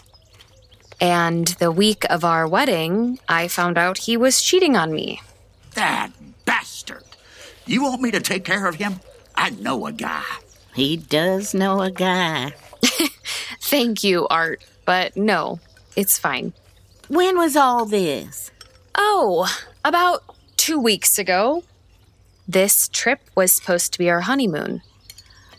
And 1.00 1.48
the 1.58 1.72
week 1.72 2.04
of 2.10 2.24
our 2.24 2.46
wedding, 2.46 3.18
I 3.28 3.48
found 3.48 3.78
out 3.78 3.98
he 3.98 4.16
was 4.16 4.42
cheating 4.42 4.76
on 4.76 4.92
me. 4.92 5.20
That 5.74 6.10
bastard. 6.44 7.04
You 7.66 7.82
want 7.82 8.02
me 8.02 8.10
to 8.12 8.20
take 8.20 8.44
care 8.44 8.66
of 8.66 8.76
him? 8.76 9.00
I 9.34 9.50
know 9.50 9.86
a 9.86 9.92
guy. 9.92 10.22
He 10.74 10.96
does 10.96 11.54
know 11.54 11.80
a 11.82 11.90
guy. 11.90 12.54
Thank 13.60 14.04
you, 14.04 14.28
Art, 14.28 14.62
but 14.84 15.16
no, 15.16 15.58
it's 15.96 16.18
fine. 16.18 16.52
When 17.08 17.36
was 17.36 17.56
all 17.56 17.84
this? 17.84 18.50
Oh, 18.94 19.48
about 19.84 20.22
two 20.62 20.78
weeks 20.78 21.18
ago. 21.18 21.64
This 22.46 22.86
trip 22.86 23.18
was 23.34 23.50
supposed 23.50 23.92
to 23.92 23.98
be 23.98 24.08
our 24.08 24.20
honeymoon. 24.20 24.80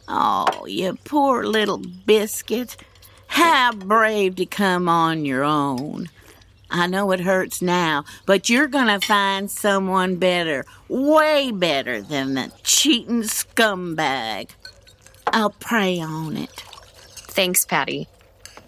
Oh, 0.08 0.66
you 0.66 0.98
poor 1.04 1.44
little 1.44 1.80
biscuit. 2.06 2.78
How 3.28 3.74
brave 3.74 4.38
to 4.38 4.46
come 4.46 4.88
on 4.88 5.26
your 5.26 5.44
own. 5.44 6.08
I 6.72 6.88
know 6.88 7.12
it 7.12 7.20
hurts 7.20 7.62
now, 7.62 8.06
but 8.26 8.50
you're 8.50 8.68
gonna 8.68 9.02
find 9.02 9.52
someone 9.52 10.16
better, 10.16 10.66
way 10.88 11.52
better 11.52 12.02
than 12.02 12.36
the 12.36 12.54
cheating 12.63 13.24
scumbag. 13.24 14.52
I'll 15.28 15.50
pray 15.50 16.00
on 16.00 16.38
it. 16.38 16.63
Thanks, 17.36 17.66
Patty. 17.66 18.08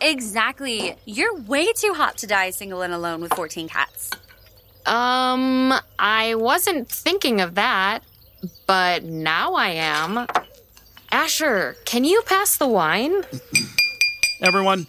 Exactly. 0.01 0.97
You're 1.05 1.39
way 1.43 1.71
too 1.71 1.93
hot 1.93 2.17
to 2.17 2.27
die 2.27 2.49
single 2.49 2.81
and 2.81 2.93
alone 2.93 3.21
with 3.21 3.33
14 3.35 3.69
cats. 3.69 4.09
Um, 4.85 5.73
I 5.97 6.35
wasn't 6.35 6.89
thinking 6.89 7.41
of 7.41 7.55
that, 7.55 7.99
but 8.67 9.03
now 9.03 9.53
I 9.53 9.69
am. 9.69 10.27
Asher, 11.11 11.75
can 11.85 12.03
you 12.03 12.21
pass 12.25 12.57
the 12.57 12.67
wine? 12.67 13.23
Everyone, 14.43 14.87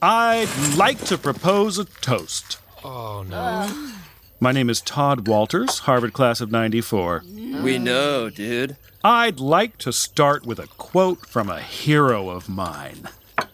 I'd 0.00 0.48
like 0.76 0.98
to 1.06 1.18
propose 1.18 1.78
a 1.78 1.84
toast. 1.84 2.58
Oh, 2.84 3.24
no. 3.28 3.92
My 4.40 4.52
name 4.52 4.68
is 4.70 4.80
Todd 4.80 5.26
Walters, 5.26 5.80
Harvard 5.80 6.12
class 6.12 6.40
of 6.40 6.50
94. 6.50 7.22
We 7.62 7.78
know, 7.78 8.30
dude. 8.30 8.76
I'd 9.02 9.40
like 9.40 9.78
to 9.78 9.92
start 9.92 10.46
with 10.46 10.58
a 10.58 10.66
quote 10.66 11.26
from 11.26 11.48
a 11.50 11.60
hero 11.60 12.30
of 12.30 12.48
mine, 12.48 13.08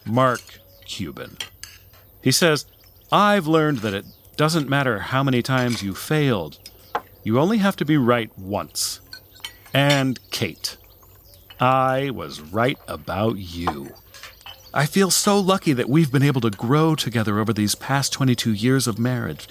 Mark 0.05 0.41
Cuban. 0.85 1.37
He 2.21 2.31
says, 2.31 2.65
I've 3.11 3.47
learned 3.47 3.79
that 3.79 3.93
it 3.93 4.05
doesn't 4.41 4.67
matter 4.67 4.97
how 4.97 5.21
many 5.21 5.39
times 5.43 5.83
you 5.83 5.93
failed, 5.93 6.57
you 7.23 7.39
only 7.39 7.59
have 7.59 7.75
to 7.75 7.85
be 7.85 7.95
right 7.95 8.35
once. 8.39 8.99
And 9.71 10.19
Kate, 10.31 10.77
I 11.59 12.09
was 12.09 12.41
right 12.41 12.79
about 12.87 13.37
you. 13.37 13.93
I 14.73 14.87
feel 14.87 15.11
so 15.11 15.39
lucky 15.39 15.73
that 15.73 15.89
we've 15.89 16.11
been 16.11 16.23
able 16.23 16.41
to 16.41 16.49
grow 16.49 16.95
together 16.95 17.37
over 17.37 17.53
these 17.53 17.75
past 17.75 18.13
22 18.13 18.51
years 18.51 18.87
of 18.87 18.97
marriage. 18.97 19.47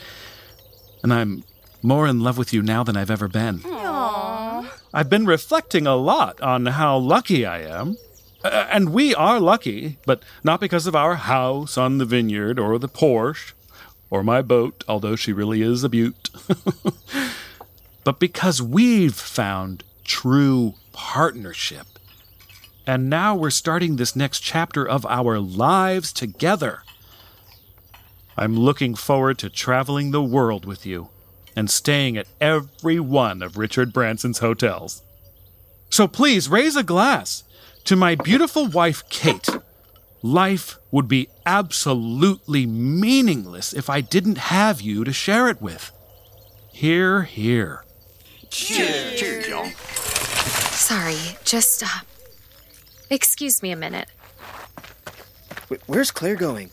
And 1.05 1.15
I'm 1.15 1.45
more 1.83 2.09
in 2.09 2.19
love 2.19 2.37
with 2.37 2.53
you 2.53 2.61
now 2.61 2.83
than 2.83 2.97
I've 2.97 3.13
ever 3.13 3.29
been. 3.29 3.61
Aww. 3.61 4.67
I've 4.93 5.09
been 5.09 5.25
reflecting 5.25 5.87
a 5.87 5.95
lot 5.95 6.41
on 6.41 6.67
how 6.67 6.99
lucky 6.99 7.47
I 7.47 7.61
am. 7.61 7.97
Uh, 8.43 8.67
and 8.69 8.93
we 8.93 9.15
are 9.15 9.39
lucky, 9.39 9.99
but 10.05 10.25
not 10.43 10.59
because 10.59 10.89
of 10.89 10.97
our 10.97 11.15
house 11.15 11.79
on 11.79 11.99
the 11.99 12.05
vineyard 12.05 12.59
or 12.59 12.77
the 12.77 12.89
Porsche 12.89 13.53
or 14.11 14.23
my 14.23 14.43
boat, 14.43 14.85
although 14.89 15.17
she 15.17 15.33
really 15.33 15.63
is 15.63 15.85
a 15.85 15.89
beaut. 15.89 16.31
but 18.05 18.19
because 18.19 18.61
we've 18.61 19.15
found 19.15 19.85
true 20.05 20.75
partnership. 20.93 21.87
And 22.87 23.09
now 23.09 23.37
we're 23.37 23.51
starting 23.51 23.97
this 23.97 24.17
next 24.17 24.41
chapter 24.41 24.87
of 24.87 25.07
our 25.07 25.39
lives 25.39 26.13
together. 26.13 26.83
I'm 28.37 28.59
looking 28.59 28.97
forward 28.97 29.39
to 29.39 29.51
traveling 29.51 30.11
the 30.11 30.23
world 30.23 30.65
with 30.65 30.85
you 30.85 31.11
and 31.55 31.71
staying 31.71 32.17
at 32.17 32.27
every 32.41 32.99
one 32.99 33.43
of 33.43 33.57
Richard 33.57 33.93
Branson's 33.93 34.39
hotels. 34.39 35.03
So 35.91 36.09
please 36.09 36.49
raise 36.49 36.75
a 36.75 36.83
glass 36.83 37.45
to 37.85 37.97
my 37.97 38.15
beautiful 38.15 38.67
wife, 38.67 39.09
Kate. 39.09 39.49
Life 40.23 40.79
would 40.91 41.09
be 41.09 41.29
absolutely 41.47 42.67
meaningless 42.67 43.73
if 43.73 43.89
I 43.89 44.03
didn't 44.03 44.37
have 44.39 44.81
you 44.81 45.03
to 45.05 45.13
share 45.13 45.49
it 45.49 45.63
with. 45.63 45.93
Hear, 46.73 47.23
hear. 47.23 47.85
Cheers. 48.51 49.19
Cheers, 49.19 49.49
y'all. 49.49 49.67
Sorry, 49.67 51.17
just, 51.45 51.83
uh, 51.83 52.05
excuse 53.09 53.63
me 53.63 53.71
a 53.71 53.77
minute. 53.77 54.09
Wait, 55.71 55.81
where's 55.87 56.11
Claire 56.11 56.37
going? 56.37 56.71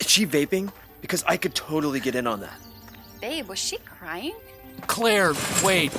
Is 0.00 0.10
she 0.10 0.26
vaping? 0.26 0.70
Because 1.00 1.24
I 1.26 1.36
could 1.36 1.54
totally 1.54 2.00
get 2.00 2.14
in 2.14 2.26
on 2.26 2.40
that. 2.40 2.58
Babe, 3.20 3.48
was 3.48 3.58
she 3.58 3.78
crying? 3.78 4.34
Claire, 4.86 5.32
wait. 5.64 5.92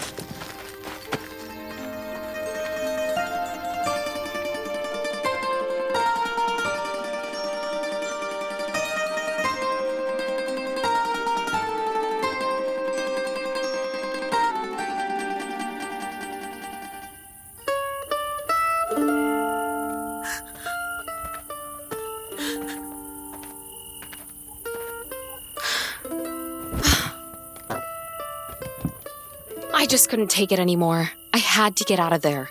Couldn't 30.10 30.32
take 30.32 30.52
it 30.52 30.60
anymore. 30.60 31.12
I 31.34 31.38
had 31.38 31.76
to 31.78 31.84
get 31.84 32.00
out 32.00 32.14
of 32.14 32.22
there. 32.22 32.50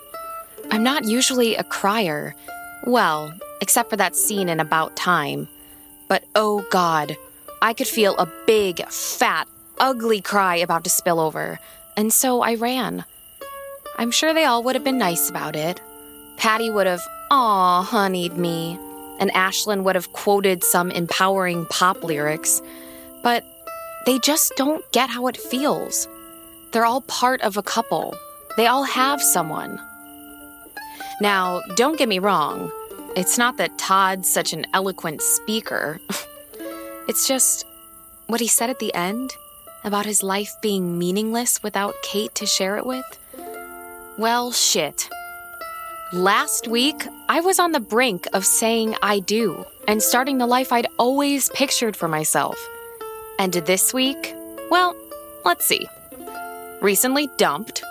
I'm 0.71 0.85
not 0.85 1.05
usually 1.05 1.57
a 1.57 1.65
crier. 1.65 2.35
Well, 2.85 3.35
except 3.61 3.91
for 3.91 3.97
that 3.97 4.15
scene 4.15 4.49
in 4.49 4.61
About 4.61 4.97
Time. 4.97 5.49
But 6.09 6.25
oh 6.35 6.65
god, 6.71 7.17
I 7.61 7.75
could 7.75 7.89
feel 7.89 8.17
a 8.17 8.31
big, 8.47 8.87
fat, 8.89 9.49
ugly 9.79 10.21
cry 10.21 10.57
about 10.57 10.85
to 10.85 10.91
spill 10.91 11.19
over, 11.19 11.59
and 11.97 12.13
so 12.13 12.43
I 12.43 12.55
ran. 12.55 13.05
I'm 13.97 14.13
sure 14.13 14.33
they 14.33 14.45
all 14.45 14.63
would 14.63 14.77
have 14.77 14.85
been 14.85 14.99
nice 14.99 15.29
about 15.29 15.57
it. 15.57 15.81
Patty 16.37 16.71
would 16.71 16.87
have, 16.87 17.03
aw, 17.33 17.83
honeyed 17.83 18.37
me, 18.37 18.79
and 19.19 19.33
Ashlyn 19.33 19.83
would 19.83 19.97
have 19.97 20.13
quoted 20.13 20.63
some 20.63 20.93
empowering 20.93 21.67
pop 21.67 22.05
lyrics, 22.05 22.63
but 23.25 23.45
they 24.07 24.21
just 24.21 24.53
don't 24.57 24.89
get 24.93 25.11
how 25.11 25.27
it 25.27 25.37
feels. 25.37 26.07
They're 26.73 26.85
all 26.85 27.01
part 27.03 27.41
of 27.41 27.57
a 27.57 27.63
couple. 27.63 28.15
They 28.57 28.67
all 28.67 28.83
have 28.83 29.23
someone. 29.23 29.81
Now, 31.21 31.63
don't 31.77 31.99
get 31.99 32.09
me 32.09 32.19
wrong. 32.19 32.71
It's 33.17 33.39
not 33.39 33.57
that 33.57 33.79
Todd's 33.79 34.31
such 34.31 34.53
an 34.53 34.67
eloquent 34.75 35.23
speaker. 35.23 35.99
it's 37.09 37.27
just 37.27 37.67
what 38.27 38.41
he 38.41 38.49
said 38.49 38.69
at 38.69 38.81
the 38.81 38.95
end 38.95 39.33
about 39.83 40.05
his 40.05 40.23
life 40.23 40.55
being 40.61 40.99
meaningless 40.99 41.63
without 41.63 41.95
Kate 42.03 42.35
to 42.35 42.47
share 42.47 42.77
it 42.77 42.85
with. 42.85 43.19
Well, 44.19 44.53
shit. 44.53 45.09
Last 46.13 46.69
week, 46.69 47.07
I 47.29 47.41
was 47.41 47.59
on 47.59 47.73
the 47.73 47.81
brink 47.81 48.27
of 48.33 48.45
saying 48.45 48.95
I 49.03 49.21
do 49.21 49.65
and 49.87 50.03
starting 50.03 50.39
the 50.39 50.47
life 50.47 50.73
I'd 50.73 50.87
always 50.99 51.49
pictured 51.51 51.97
for 51.97 52.09
myself. 52.09 52.59
And 53.39 53.53
this 53.55 53.95
week, 53.95 54.35
well, 54.71 54.95
let's 55.45 55.67
see 55.67 55.89
recently 56.81 57.29
dumped, 57.37 57.83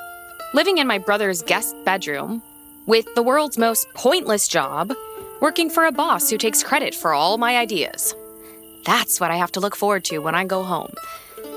living 0.54 0.78
in 0.78 0.88
my 0.88 0.97
brother's 0.97 1.41
guest 1.41 1.76
bedroom, 1.84 2.41
with 2.86 3.06
the 3.15 3.23
world's 3.23 3.58
most 3.58 3.88
pointless 3.93 4.47
job, 4.47 4.93
working 5.41 5.69
for 5.69 5.86
a 5.86 5.91
boss 5.91 6.30
who 6.30 6.38
takes 6.38 6.63
credit 6.63 6.95
for 6.95 7.13
all 7.13 7.38
my 7.38 7.58
ideas. 7.58 8.15
That's 8.86 9.19
what 9.19 9.32
I 9.32 9.36
have 9.36 9.52
to 9.54 9.60
look 9.60 9.76
forward 9.76 10.06
to 10.06 10.19
when 10.19 10.36
I 10.36 10.45
go 10.45 10.63
home. 10.63 10.93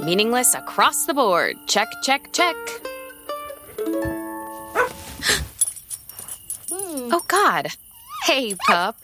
Meaningless 0.02 0.54
across 0.54 1.06
the 1.06 1.14
board. 1.14 1.56
Check, 1.66 1.88
check, 2.02 2.32
check. 2.32 2.56
oh, 6.72 7.24
God. 7.28 7.68
Hey, 8.24 8.56
pup. 8.66 8.96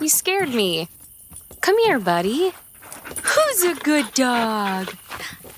You 0.00 0.08
scared 0.08 0.54
me. 0.54 0.88
Come 1.60 1.78
here, 1.80 1.98
buddy. 1.98 2.52
Who's 3.22 3.62
a 3.64 3.74
good 3.74 4.12
dog? 4.14 4.94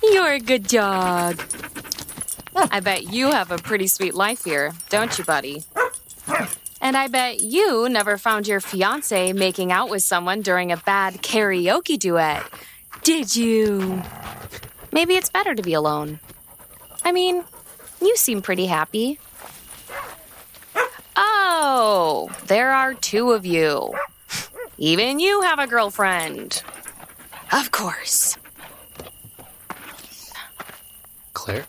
You're 0.03 0.33
a 0.33 0.39
good 0.39 0.67
dog. 0.67 1.41
I 2.59 2.79
bet 2.79 3.13
you 3.13 3.31
have 3.31 3.51
a 3.51 3.57
pretty 3.57 3.87
sweet 3.87 4.15
life 4.15 4.43
here, 4.43 4.73
don't 4.89 5.15
you, 5.17 5.23
buddy? 5.23 5.63
And 6.81 6.97
I 6.97 7.07
bet 7.07 7.41
you 7.41 7.87
never 7.87 8.17
found 8.17 8.47
your 8.47 8.59
fiance 8.59 9.31
making 9.33 9.71
out 9.71 9.89
with 9.89 10.01
someone 10.03 10.41
during 10.41 10.71
a 10.71 10.77
bad 10.77 11.21
karaoke 11.21 11.99
duet, 11.99 12.43
did 13.03 13.35
you? 13.35 14.01
Maybe 14.91 15.15
it's 15.15 15.29
better 15.29 15.53
to 15.53 15.61
be 15.61 15.73
alone. 15.73 16.19
I 17.05 17.11
mean, 17.11 17.43
you 18.01 18.15
seem 18.17 18.41
pretty 18.41 18.65
happy. 18.65 19.19
Oh, 21.15 22.29
there 22.47 22.71
are 22.71 22.93
two 22.93 23.31
of 23.31 23.45
you. 23.45 23.93
Even 24.77 25.19
you 25.19 25.41
have 25.41 25.59
a 25.59 25.67
girlfriend. 25.67 26.63
Of 27.51 27.71
course. 27.71 28.37
Claire? 31.33 31.65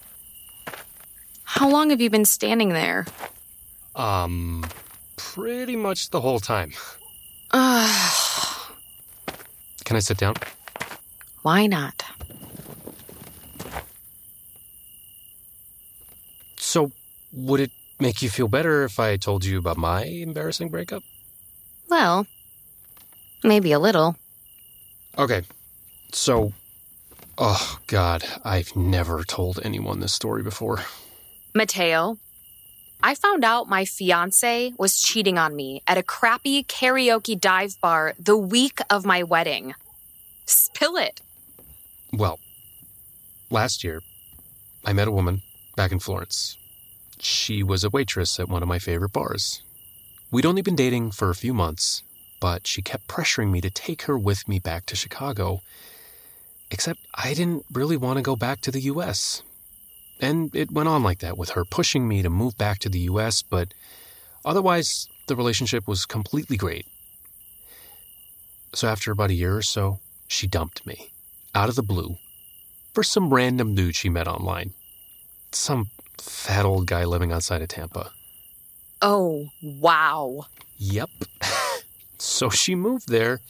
How 1.59 1.69
long 1.69 1.91
have 1.91 2.01
you 2.01 2.09
been 2.09 2.25
standing 2.25 2.69
there? 2.69 3.05
Um, 3.97 4.65
pretty 5.17 5.75
much 5.75 6.11
the 6.11 6.21
whole 6.21 6.39
time. 6.39 6.73
Can 7.53 7.59
I 9.97 9.99
sit 9.99 10.19
down? 10.19 10.37
Why 11.43 11.67
not? 11.67 12.05
So, 16.59 16.93
would 17.33 17.59
it 17.59 17.73
make 17.99 18.23
you 18.23 18.31
feel 18.31 18.47
better 18.47 18.85
if 18.85 19.01
I 19.01 19.17
told 19.17 19.45
you 19.45 19.59
about 19.59 19.79
my 19.79 20.05
embarrassing 20.05 20.69
breakup? 20.69 21.03
Well, 21.89 22.29
maybe 23.43 23.73
a 23.73 23.81
little. 23.81 24.15
Okay, 25.19 25.43
so, 26.13 26.53
oh 27.37 27.81
god, 27.89 28.23
I've 28.45 28.77
never 28.77 29.25
told 29.25 29.59
anyone 29.65 29.99
this 29.99 30.13
story 30.13 30.45
before. 30.45 30.85
Mateo, 31.55 32.19
I 33.03 33.15
found 33.15 33.45
out 33.45 33.69
my 33.69 33.85
fiance 33.85 34.73
was 34.77 35.01
cheating 35.01 35.39
on 35.39 35.55
me 35.57 35.83
at 35.87 35.99
a 35.99 36.03
crappy 36.03 36.65
karaoke 36.65 37.39
dive 37.39 37.81
bar 37.81 38.15
the 38.19 38.37
week 38.37 38.81
of 38.91 39.07
my 39.07 39.23
wedding. 39.23 39.75
Spill 40.47 40.97
it. 40.97 41.21
Well, 42.13 42.39
last 43.51 43.85
year, 43.85 44.03
I 44.85 44.93
met 44.93 45.09
a 45.09 45.13
woman 45.13 45.43
back 45.77 45.93
in 45.93 46.01
Florence. 46.01 46.57
She 47.21 47.63
was 47.63 47.85
a 47.85 47.91
waitress 47.91 48.39
at 48.39 48.49
one 48.49 48.63
of 48.63 48.69
my 48.69 48.79
favorite 48.79 49.13
bars. 49.13 49.63
We'd 50.31 50.47
only 50.47 50.63
been 50.63 50.77
dating 50.77 51.13
for 51.13 51.31
a 51.31 51.35
few 51.35 51.55
months, 51.55 52.03
but 52.41 52.67
she 52.67 52.83
kept 52.83 53.09
pressuring 53.09 53.51
me 53.51 53.61
to 53.61 53.71
take 53.71 54.03
her 54.03 54.19
with 54.19 54.49
me 54.49 54.59
back 54.59 54.87
to 54.87 54.97
Chicago. 54.97 55.63
Except 56.71 57.01
I 57.15 57.33
didn't 57.33 57.65
really 57.73 57.97
want 57.97 58.19
to 58.19 58.23
go 58.23 58.37
back 58.37 58.61
to 58.63 58.71
the 58.71 58.83
US. 58.83 59.43
And 60.21 60.55
it 60.55 60.71
went 60.71 60.89
on 60.89 61.03
like 61.03 61.21
that 61.21 61.39
with 61.39 61.51
her 61.51 61.65
pushing 61.65 62.09
me 62.09 62.23
to 62.23 62.31
move 62.31 62.59
back 62.59 62.79
to 62.81 62.89
the 62.89 63.01
US, 63.01 63.43
but 63.43 63.73
otherwise, 64.45 65.09
the 65.27 65.37
relationship 65.37 65.87
was 65.87 66.07
completely 66.07 66.57
great. 66.57 66.87
So 68.75 68.89
after 68.89 69.13
about 69.13 69.31
a 69.31 69.35
year 69.35 69.57
or 69.57 69.63
so, 69.63 70.01
she 70.27 70.47
dumped 70.47 70.87
me, 70.87 71.11
out 71.55 71.69
of 71.69 71.77
the 71.77 71.83
blue, 71.83 72.17
for 72.93 73.03
some 73.03 73.33
random 73.33 73.75
dude 73.75 73.97
she 73.97 74.09
met 74.09 74.29
online. 74.29 74.75
Some 75.53 75.89
fat 76.19 76.65
old 76.65 76.87
guy 76.87 77.05
living 77.05 77.33
outside 77.33 77.63
of 77.63 77.69
Tampa. 77.69 78.11
Oh, 79.01 79.49
wow. 79.63 80.47
Yep. 80.79 81.11
so 82.19 82.51
she 82.51 82.75
moved 82.75 83.09
there, 83.09 83.41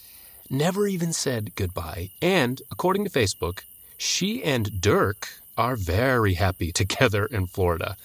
never 0.50 0.86
even 0.86 1.12
said 1.12 1.54
goodbye, 1.54 2.10
and 2.20 2.62
according 2.70 3.04
to 3.04 3.10
Facebook, 3.10 3.62
she 3.96 4.44
and 4.44 4.80
Dirk 4.80 5.40
are 5.58 5.76
very 5.76 6.34
happy 6.34 6.72
together 6.82 7.26
in 7.26 7.46
Florida. 7.46 7.96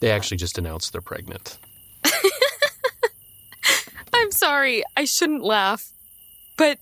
They 0.00 0.10
actually 0.12 0.36
just 0.36 0.58
announced 0.58 0.92
they're 0.92 1.00
pregnant. 1.00 1.58
I'm 4.14 4.30
sorry, 4.30 4.84
I 4.96 5.04
shouldn't 5.04 5.42
laugh. 5.42 5.92
But 6.56 6.78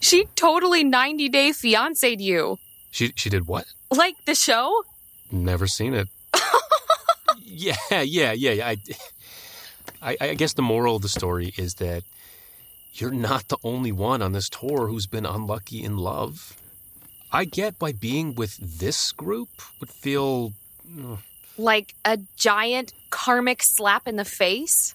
she 0.00 0.26
totally 0.36 0.84
90 0.84 1.28
day 1.28 1.50
fiancé'd 1.50 2.20
you. 2.20 2.58
She 2.90 3.12
she 3.16 3.28
did 3.28 3.46
what? 3.46 3.66
Like 3.90 4.16
the 4.24 4.34
show? 4.34 4.84
Never 5.30 5.66
seen 5.66 5.94
it. 5.94 6.08
yeah, 7.38 7.74
yeah, 7.90 8.32
yeah. 8.32 8.52
yeah. 8.52 8.68
I, 8.68 8.76
I 10.02 10.16
I 10.20 10.34
guess 10.34 10.52
the 10.52 10.62
moral 10.62 10.96
of 10.96 11.02
the 11.02 11.08
story 11.08 11.52
is 11.56 11.74
that 11.74 12.04
you're 12.94 13.10
not 13.10 13.48
the 13.48 13.58
only 13.64 13.90
one 13.90 14.22
on 14.22 14.32
this 14.32 14.48
tour 14.48 14.86
who's 14.86 15.06
been 15.06 15.26
unlucky 15.26 15.82
in 15.82 15.96
love. 15.96 16.56
I 17.34 17.44
get 17.44 17.74
why 17.80 17.90
being 17.90 18.36
with 18.36 18.56
this 18.78 19.10
group 19.10 19.48
would 19.80 19.90
feel. 19.90 20.52
Like 21.58 21.94
a 22.04 22.18
giant 22.36 22.92
karmic 23.10 23.60
slap 23.64 24.06
in 24.06 24.14
the 24.14 24.24
face? 24.24 24.94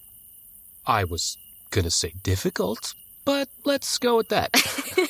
I 0.88 1.04
was 1.04 1.38
gonna 1.70 1.92
say 1.92 2.14
difficult, 2.24 2.94
but 3.26 3.50
let's 3.66 3.98
go 3.98 4.18
with 4.18 4.30
that. 4.30 4.52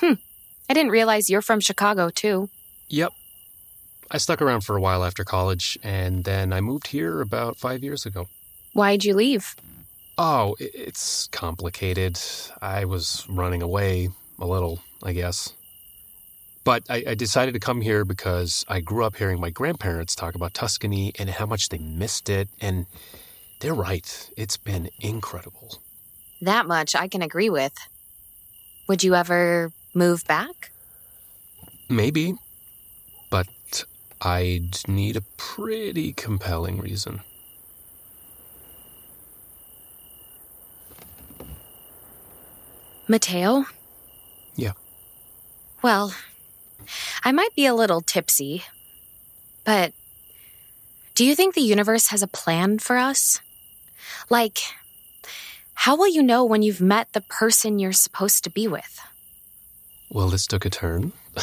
Hmm. 0.00 0.14
I 0.68 0.74
didn't 0.74 0.90
realize 0.90 1.30
you're 1.30 1.40
from 1.40 1.60
Chicago, 1.60 2.10
too. 2.10 2.50
yep. 2.88 3.12
I 4.10 4.18
stuck 4.18 4.42
around 4.42 4.62
for 4.62 4.76
a 4.76 4.80
while 4.80 5.04
after 5.04 5.24
college, 5.24 5.78
and 5.84 6.24
then 6.24 6.52
I 6.52 6.60
moved 6.60 6.88
here 6.88 7.20
about 7.20 7.56
five 7.56 7.82
years 7.84 8.04
ago. 8.04 8.28
Why'd 8.72 9.04
you 9.04 9.14
leave? 9.14 9.54
Oh, 10.18 10.56
it's 10.58 11.28
complicated. 11.28 12.18
I 12.60 12.84
was 12.84 13.24
running 13.28 13.62
away 13.62 14.10
a 14.38 14.46
little, 14.46 14.80
I 15.02 15.12
guess. 15.12 15.54
But 16.64 16.84
I, 16.88 17.04
I 17.08 17.14
decided 17.14 17.52
to 17.54 17.60
come 17.60 17.82
here 17.82 18.04
because 18.04 18.64
I 18.68 18.80
grew 18.80 19.04
up 19.04 19.16
hearing 19.16 19.40
my 19.40 19.50
grandparents 19.50 20.14
talk 20.14 20.34
about 20.34 20.54
Tuscany 20.54 21.12
and 21.18 21.28
how 21.28 21.44
much 21.44 21.68
they 21.68 21.78
missed 21.78 22.30
it. 22.30 22.48
And 22.60 22.86
they're 23.60 23.74
right, 23.74 24.30
it's 24.36 24.56
been 24.56 24.88
incredible. 25.00 25.82
That 26.40 26.66
much 26.66 26.94
I 26.94 27.08
can 27.08 27.22
agree 27.22 27.50
with. 27.50 27.74
Would 28.88 29.04
you 29.04 29.14
ever 29.14 29.72
move 29.94 30.24
back? 30.26 30.70
Maybe, 31.88 32.34
but 33.30 33.84
I'd 34.22 34.88
need 34.88 35.16
a 35.16 35.22
pretty 35.36 36.12
compelling 36.12 36.80
reason. 36.80 37.20
Mateo? 43.06 43.66
Well, 45.84 46.14
I 47.24 47.32
might 47.32 47.54
be 47.54 47.66
a 47.66 47.74
little 47.74 48.00
tipsy, 48.00 48.64
but 49.64 49.92
do 51.14 51.26
you 51.26 51.34
think 51.34 51.54
the 51.54 51.60
universe 51.60 52.06
has 52.06 52.22
a 52.22 52.26
plan 52.26 52.78
for 52.78 52.96
us? 52.96 53.42
Like, 54.30 54.60
how 55.74 55.94
will 55.94 56.08
you 56.08 56.22
know 56.22 56.42
when 56.42 56.62
you've 56.62 56.80
met 56.80 57.12
the 57.12 57.20
person 57.20 57.78
you're 57.78 57.92
supposed 57.92 58.44
to 58.44 58.50
be 58.50 58.66
with? 58.66 58.98
Well, 60.08 60.28
this 60.28 60.46
took 60.46 60.64
a 60.64 60.70
turn. 60.70 61.12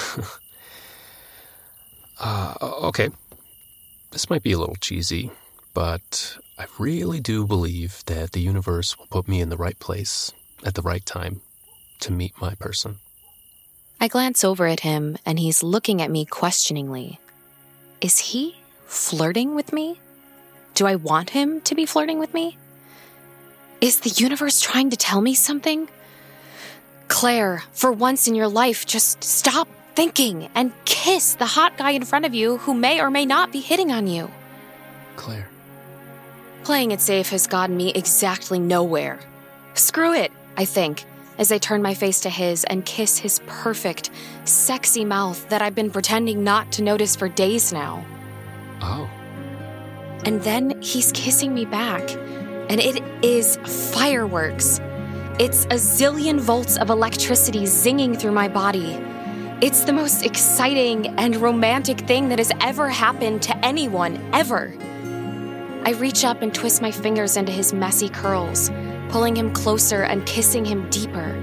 uh, 2.20 2.56
okay. 2.62 3.10
This 4.10 4.28
might 4.28 4.42
be 4.42 4.54
a 4.54 4.58
little 4.58 4.78
cheesy, 4.78 5.30
but 5.76 6.40
I 6.58 6.66
really 6.80 7.20
do 7.20 7.46
believe 7.46 8.02
that 8.08 8.32
the 8.32 8.42
universe 8.42 8.98
will 8.98 9.06
put 9.06 9.28
me 9.28 9.40
in 9.40 9.50
the 9.50 9.58
right 9.58 9.78
place 9.78 10.32
at 10.66 10.74
the 10.74 10.82
right 10.82 11.06
time 11.06 11.42
to 12.00 12.12
meet 12.12 12.34
my 12.42 12.56
person. 12.56 12.98
I 14.04 14.08
glance 14.08 14.44
over 14.44 14.66
at 14.66 14.80
him 14.80 15.16
and 15.28 15.38
he's 15.38 15.62
looking 15.62 16.02
at 16.02 16.10
me 16.10 16.26
questioningly. 16.26 17.20
Is 18.02 18.18
he 18.18 18.56
flirting 18.88 19.54
with 19.54 19.72
me? 19.72 20.00
Do 20.74 20.88
I 20.88 20.96
want 20.96 21.30
him 21.30 21.62
to 21.62 21.76
be 21.76 21.86
flirting 21.86 22.18
with 22.18 22.34
me? 22.34 22.58
Is 23.80 24.00
the 24.00 24.10
universe 24.10 24.60
trying 24.60 24.90
to 24.90 24.98
tell 24.98 25.22
me 25.22 25.36
something? 25.36 25.88
Claire, 27.10 27.64
for 27.74 27.92
once 27.92 28.28
in 28.28 28.34
your 28.34 28.48
life, 28.48 28.88
just 28.88 29.24
stop 29.24 29.68
thinking 29.94 30.50
and 30.56 30.74
kiss 30.86 31.36
the 31.36 31.46
hot 31.46 31.78
guy 31.78 31.92
in 31.92 32.04
front 32.04 32.26
of 32.26 32.34
you 32.34 32.58
who 32.58 32.74
may 32.74 33.00
or 33.02 33.12
may 33.12 33.28
not 33.28 33.52
be 33.52 33.60
hitting 33.60 33.92
on 33.92 34.08
you. 34.08 34.32
Claire. 35.16 35.48
Playing 36.64 36.90
it 36.90 37.02
safe 37.02 37.30
has 37.30 37.46
gotten 37.46 37.78
me 37.78 37.92
exactly 37.94 38.58
nowhere. 38.58 39.20
Screw 39.76 40.16
it, 40.16 40.32
I 40.58 40.66
think, 40.66 41.06
as 41.42 41.52
I 41.52 41.58
turn 41.58 41.82
my 41.82 41.96
face 41.96 42.20
to 42.20 42.30
his 42.30 42.64
and 42.66 42.86
kiss 42.86 43.18
his 43.18 43.42
perfect, 43.48 44.12
sexy 44.46 45.04
mouth 45.04 45.50
that 45.50 45.60
I've 45.60 45.74
been 45.74 45.90
pretending 45.90 46.44
not 46.44 46.72
to 46.74 46.84
notice 46.84 47.16
for 47.16 47.28
days 47.28 47.74
now. 47.74 48.06
Oh. 48.80 49.10
And 50.24 50.40
then 50.44 50.80
he's 50.84 51.12
kissing 51.12 51.52
me 51.52 51.66
back, 51.66 52.12
and 52.70 52.80
it 52.80 53.04
is 53.24 53.58
fireworks. 53.92 54.80
It's 55.40 55.66
a 55.66 55.80
zillion 55.80 56.40
volts 56.40 56.78
of 56.78 56.92
electricity 56.92 57.64
zinging 57.64 58.16
through 58.20 58.34
my 58.34 58.48
body. 58.48 58.92
It's 59.62 59.84
the 59.84 59.94
most 59.94 60.24
exciting 60.24 61.08
and 61.18 61.36
romantic 61.38 62.02
thing 62.02 62.30
that 62.30 62.38
has 62.38 62.52
ever 62.62 62.88
happened 62.88 63.42
to 63.44 63.66
anyone, 63.66 64.30
ever. 64.32 64.72
I 65.86 65.94
reach 65.98 66.24
up 66.24 66.44
and 66.44 66.54
twist 66.54 66.84
my 66.84 66.92
fingers 66.92 67.36
into 67.36 67.52
his 67.52 67.74
messy 67.74 68.10
curls, 68.10 68.70
pulling 69.12 69.36
him 69.36 69.52
closer 69.54 70.04
and 70.04 70.26
kissing 70.26 70.64
him 70.64 70.90
deeper. 70.90 71.34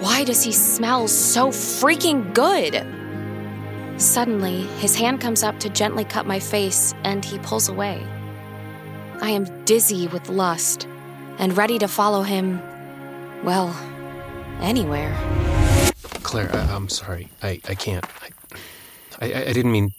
Why 0.00 0.24
does 0.24 0.42
he 0.42 0.52
smell 0.52 1.08
so 1.08 1.48
freaking 1.48 2.32
good? 2.32 2.86
Suddenly, 4.00 4.62
his 4.78 4.94
hand 4.94 5.20
comes 5.20 5.42
up 5.42 5.58
to 5.60 5.68
gently 5.68 6.04
cut 6.04 6.26
my 6.26 6.38
face 6.38 6.94
and 7.04 7.24
he 7.24 7.38
pulls 7.40 7.68
away. 7.68 8.06
I 9.20 9.30
am 9.30 9.64
dizzy 9.64 10.06
with 10.06 10.28
lust 10.28 10.86
and 11.38 11.56
ready 11.56 11.78
to 11.78 11.88
follow 11.88 12.22
him, 12.22 12.62
well, 13.42 13.76
anywhere. 14.60 15.14
Claire, 16.22 16.54
I, 16.54 16.60
I'm 16.74 16.88
sorry. 16.88 17.28
I, 17.42 17.60
I 17.68 17.74
can't. 17.74 18.04
I, 19.20 19.26
I, 19.26 19.44
I 19.48 19.52
didn't 19.52 19.72
mean. 19.72 19.92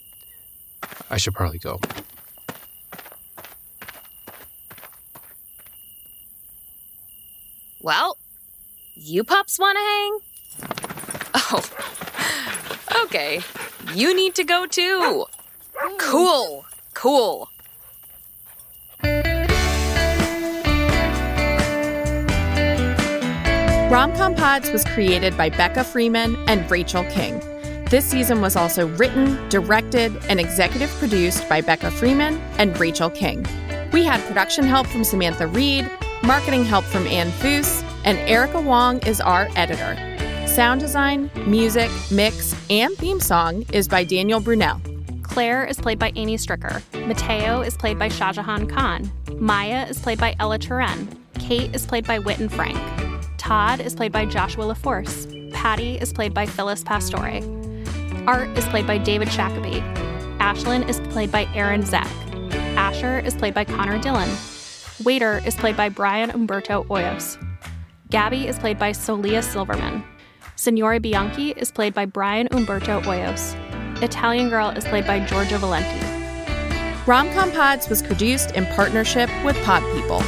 I 1.10 1.18
should 1.18 1.34
probably 1.34 1.58
go. 1.58 1.78
Well, 7.82 8.16
you 8.94 9.24
pups 9.24 9.58
want 9.58 9.76
to 9.76 9.82
hang? 9.82 10.18
Oh, 11.34 13.02
okay. 13.04 13.40
You 13.94 14.14
need 14.14 14.36
to 14.36 14.44
go 14.44 14.66
too. 14.66 15.26
Cool, 15.98 16.64
cool. 16.94 17.48
Romcom 23.90 24.36
Pods 24.36 24.70
was 24.70 24.84
created 24.84 25.36
by 25.36 25.50
Becca 25.50 25.82
Freeman 25.82 26.36
and 26.48 26.70
Rachel 26.70 27.02
King. 27.10 27.40
This 27.90 28.04
season 28.06 28.40
was 28.40 28.54
also 28.54 28.86
written, 28.96 29.36
directed, 29.48 30.16
and 30.28 30.38
executive 30.38 30.88
produced 30.92 31.46
by 31.48 31.60
Becca 31.60 31.90
Freeman 31.90 32.40
and 32.58 32.78
Rachel 32.78 33.10
King. 33.10 33.44
We 33.92 34.04
had 34.04 34.24
production 34.26 34.64
help 34.64 34.86
from 34.86 35.04
Samantha 35.04 35.46
Reed, 35.48 35.90
marketing 36.24 36.64
help 36.64 36.84
from 36.84 37.06
Ann 37.06 37.30
Foos, 37.32 37.82
and 38.04 38.18
Erica 38.18 38.60
Wong 38.60 38.98
is 39.06 39.20
our 39.20 39.48
editor. 39.56 39.96
Sound 40.46 40.80
design, 40.80 41.30
music, 41.46 41.90
mix, 42.10 42.54
and 42.70 42.96
theme 42.96 43.20
song 43.20 43.64
is 43.72 43.88
by 43.88 44.04
Daniel 44.04 44.40
Brunel. 44.40 44.80
Claire 45.22 45.64
is 45.64 45.78
played 45.80 45.98
by 45.98 46.12
Amy 46.14 46.36
Stricker. 46.36 46.82
Mateo 47.06 47.62
is 47.62 47.76
played 47.76 47.98
by 47.98 48.08
Shahjahan 48.08 48.68
Khan. 48.68 49.10
Maya 49.38 49.86
is 49.86 49.98
played 49.98 50.18
by 50.18 50.36
Ella 50.38 50.58
Turen. 50.58 51.08
Kate 51.38 51.74
is 51.74 51.86
played 51.86 52.06
by 52.06 52.18
Witten 52.18 52.50
Frank. 52.50 52.78
Todd 53.38 53.80
is 53.80 53.94
played 53.94 54.12
by 54.12 54.26
Joshua 54.26 54.64
LaForce. 54.64 55.52
Patty 55.52 55.96
is 55.96 56.12
played 56.12 56.34
by 56.34 56.46
Phyllis 56.46 56.84
Pastore. 56.84 57.40
Art 58.28 58.48
is 58.56 58.64
played 58.66 58.86
by 58.86 58.98
David 58.98 59.28
Shackleby. 59.28 59.80
Ashlyn 60.38 60.88
is 60.88 61.00
played 61.12 61.32
by 61.32 61.46
Aaron 61.54 61.84
Zek. 61.84 62.06
Asher 62.76 63.20
is 63.20 63.34
played 63.34 63.54
by 63.54 63.64
Connor 63.64 63.98
Dillon. 63.98 64.28
Waiter 65.04 65.40
is 65.44 65.54
played 65.56 65.76
by 65.76 65.88
Brian 65.88 66.30
Umberto 66.30 66.84
Hoyos. 66.84 67.36
Gabby 68.10 68.46
is 68.46 68.58
played 68.58 68.78
by 68.78 68.92
Solia 68.92 69.42
Silverman. 69.42 70.04
Signore 70.56 71.00
Bianchi 71.00 71.50
is 71.52 71.72
played 71.72 71.94
by 71.94 72.04
Brian 72.04 72.46
Umberto 72.52 73.00
Hoyos. 73.00 73.56
Italian 74.02 74.48
Girl 74.48 74.68
is 74.70 74.84
played 74.84 75.06
by 75.06 75.24
Giorgio 75.24 75.58
Valenti. 75.58 76.06
Romcom 77.04 77.52
Pods 77.52 77.88
was 77.88 78.02
produced 78.02 78.52
in 78.52 78.64
partnership 78.66 79.28
with 79.44 79.56
Pod 79.64 79.82
People. 79.94 80.22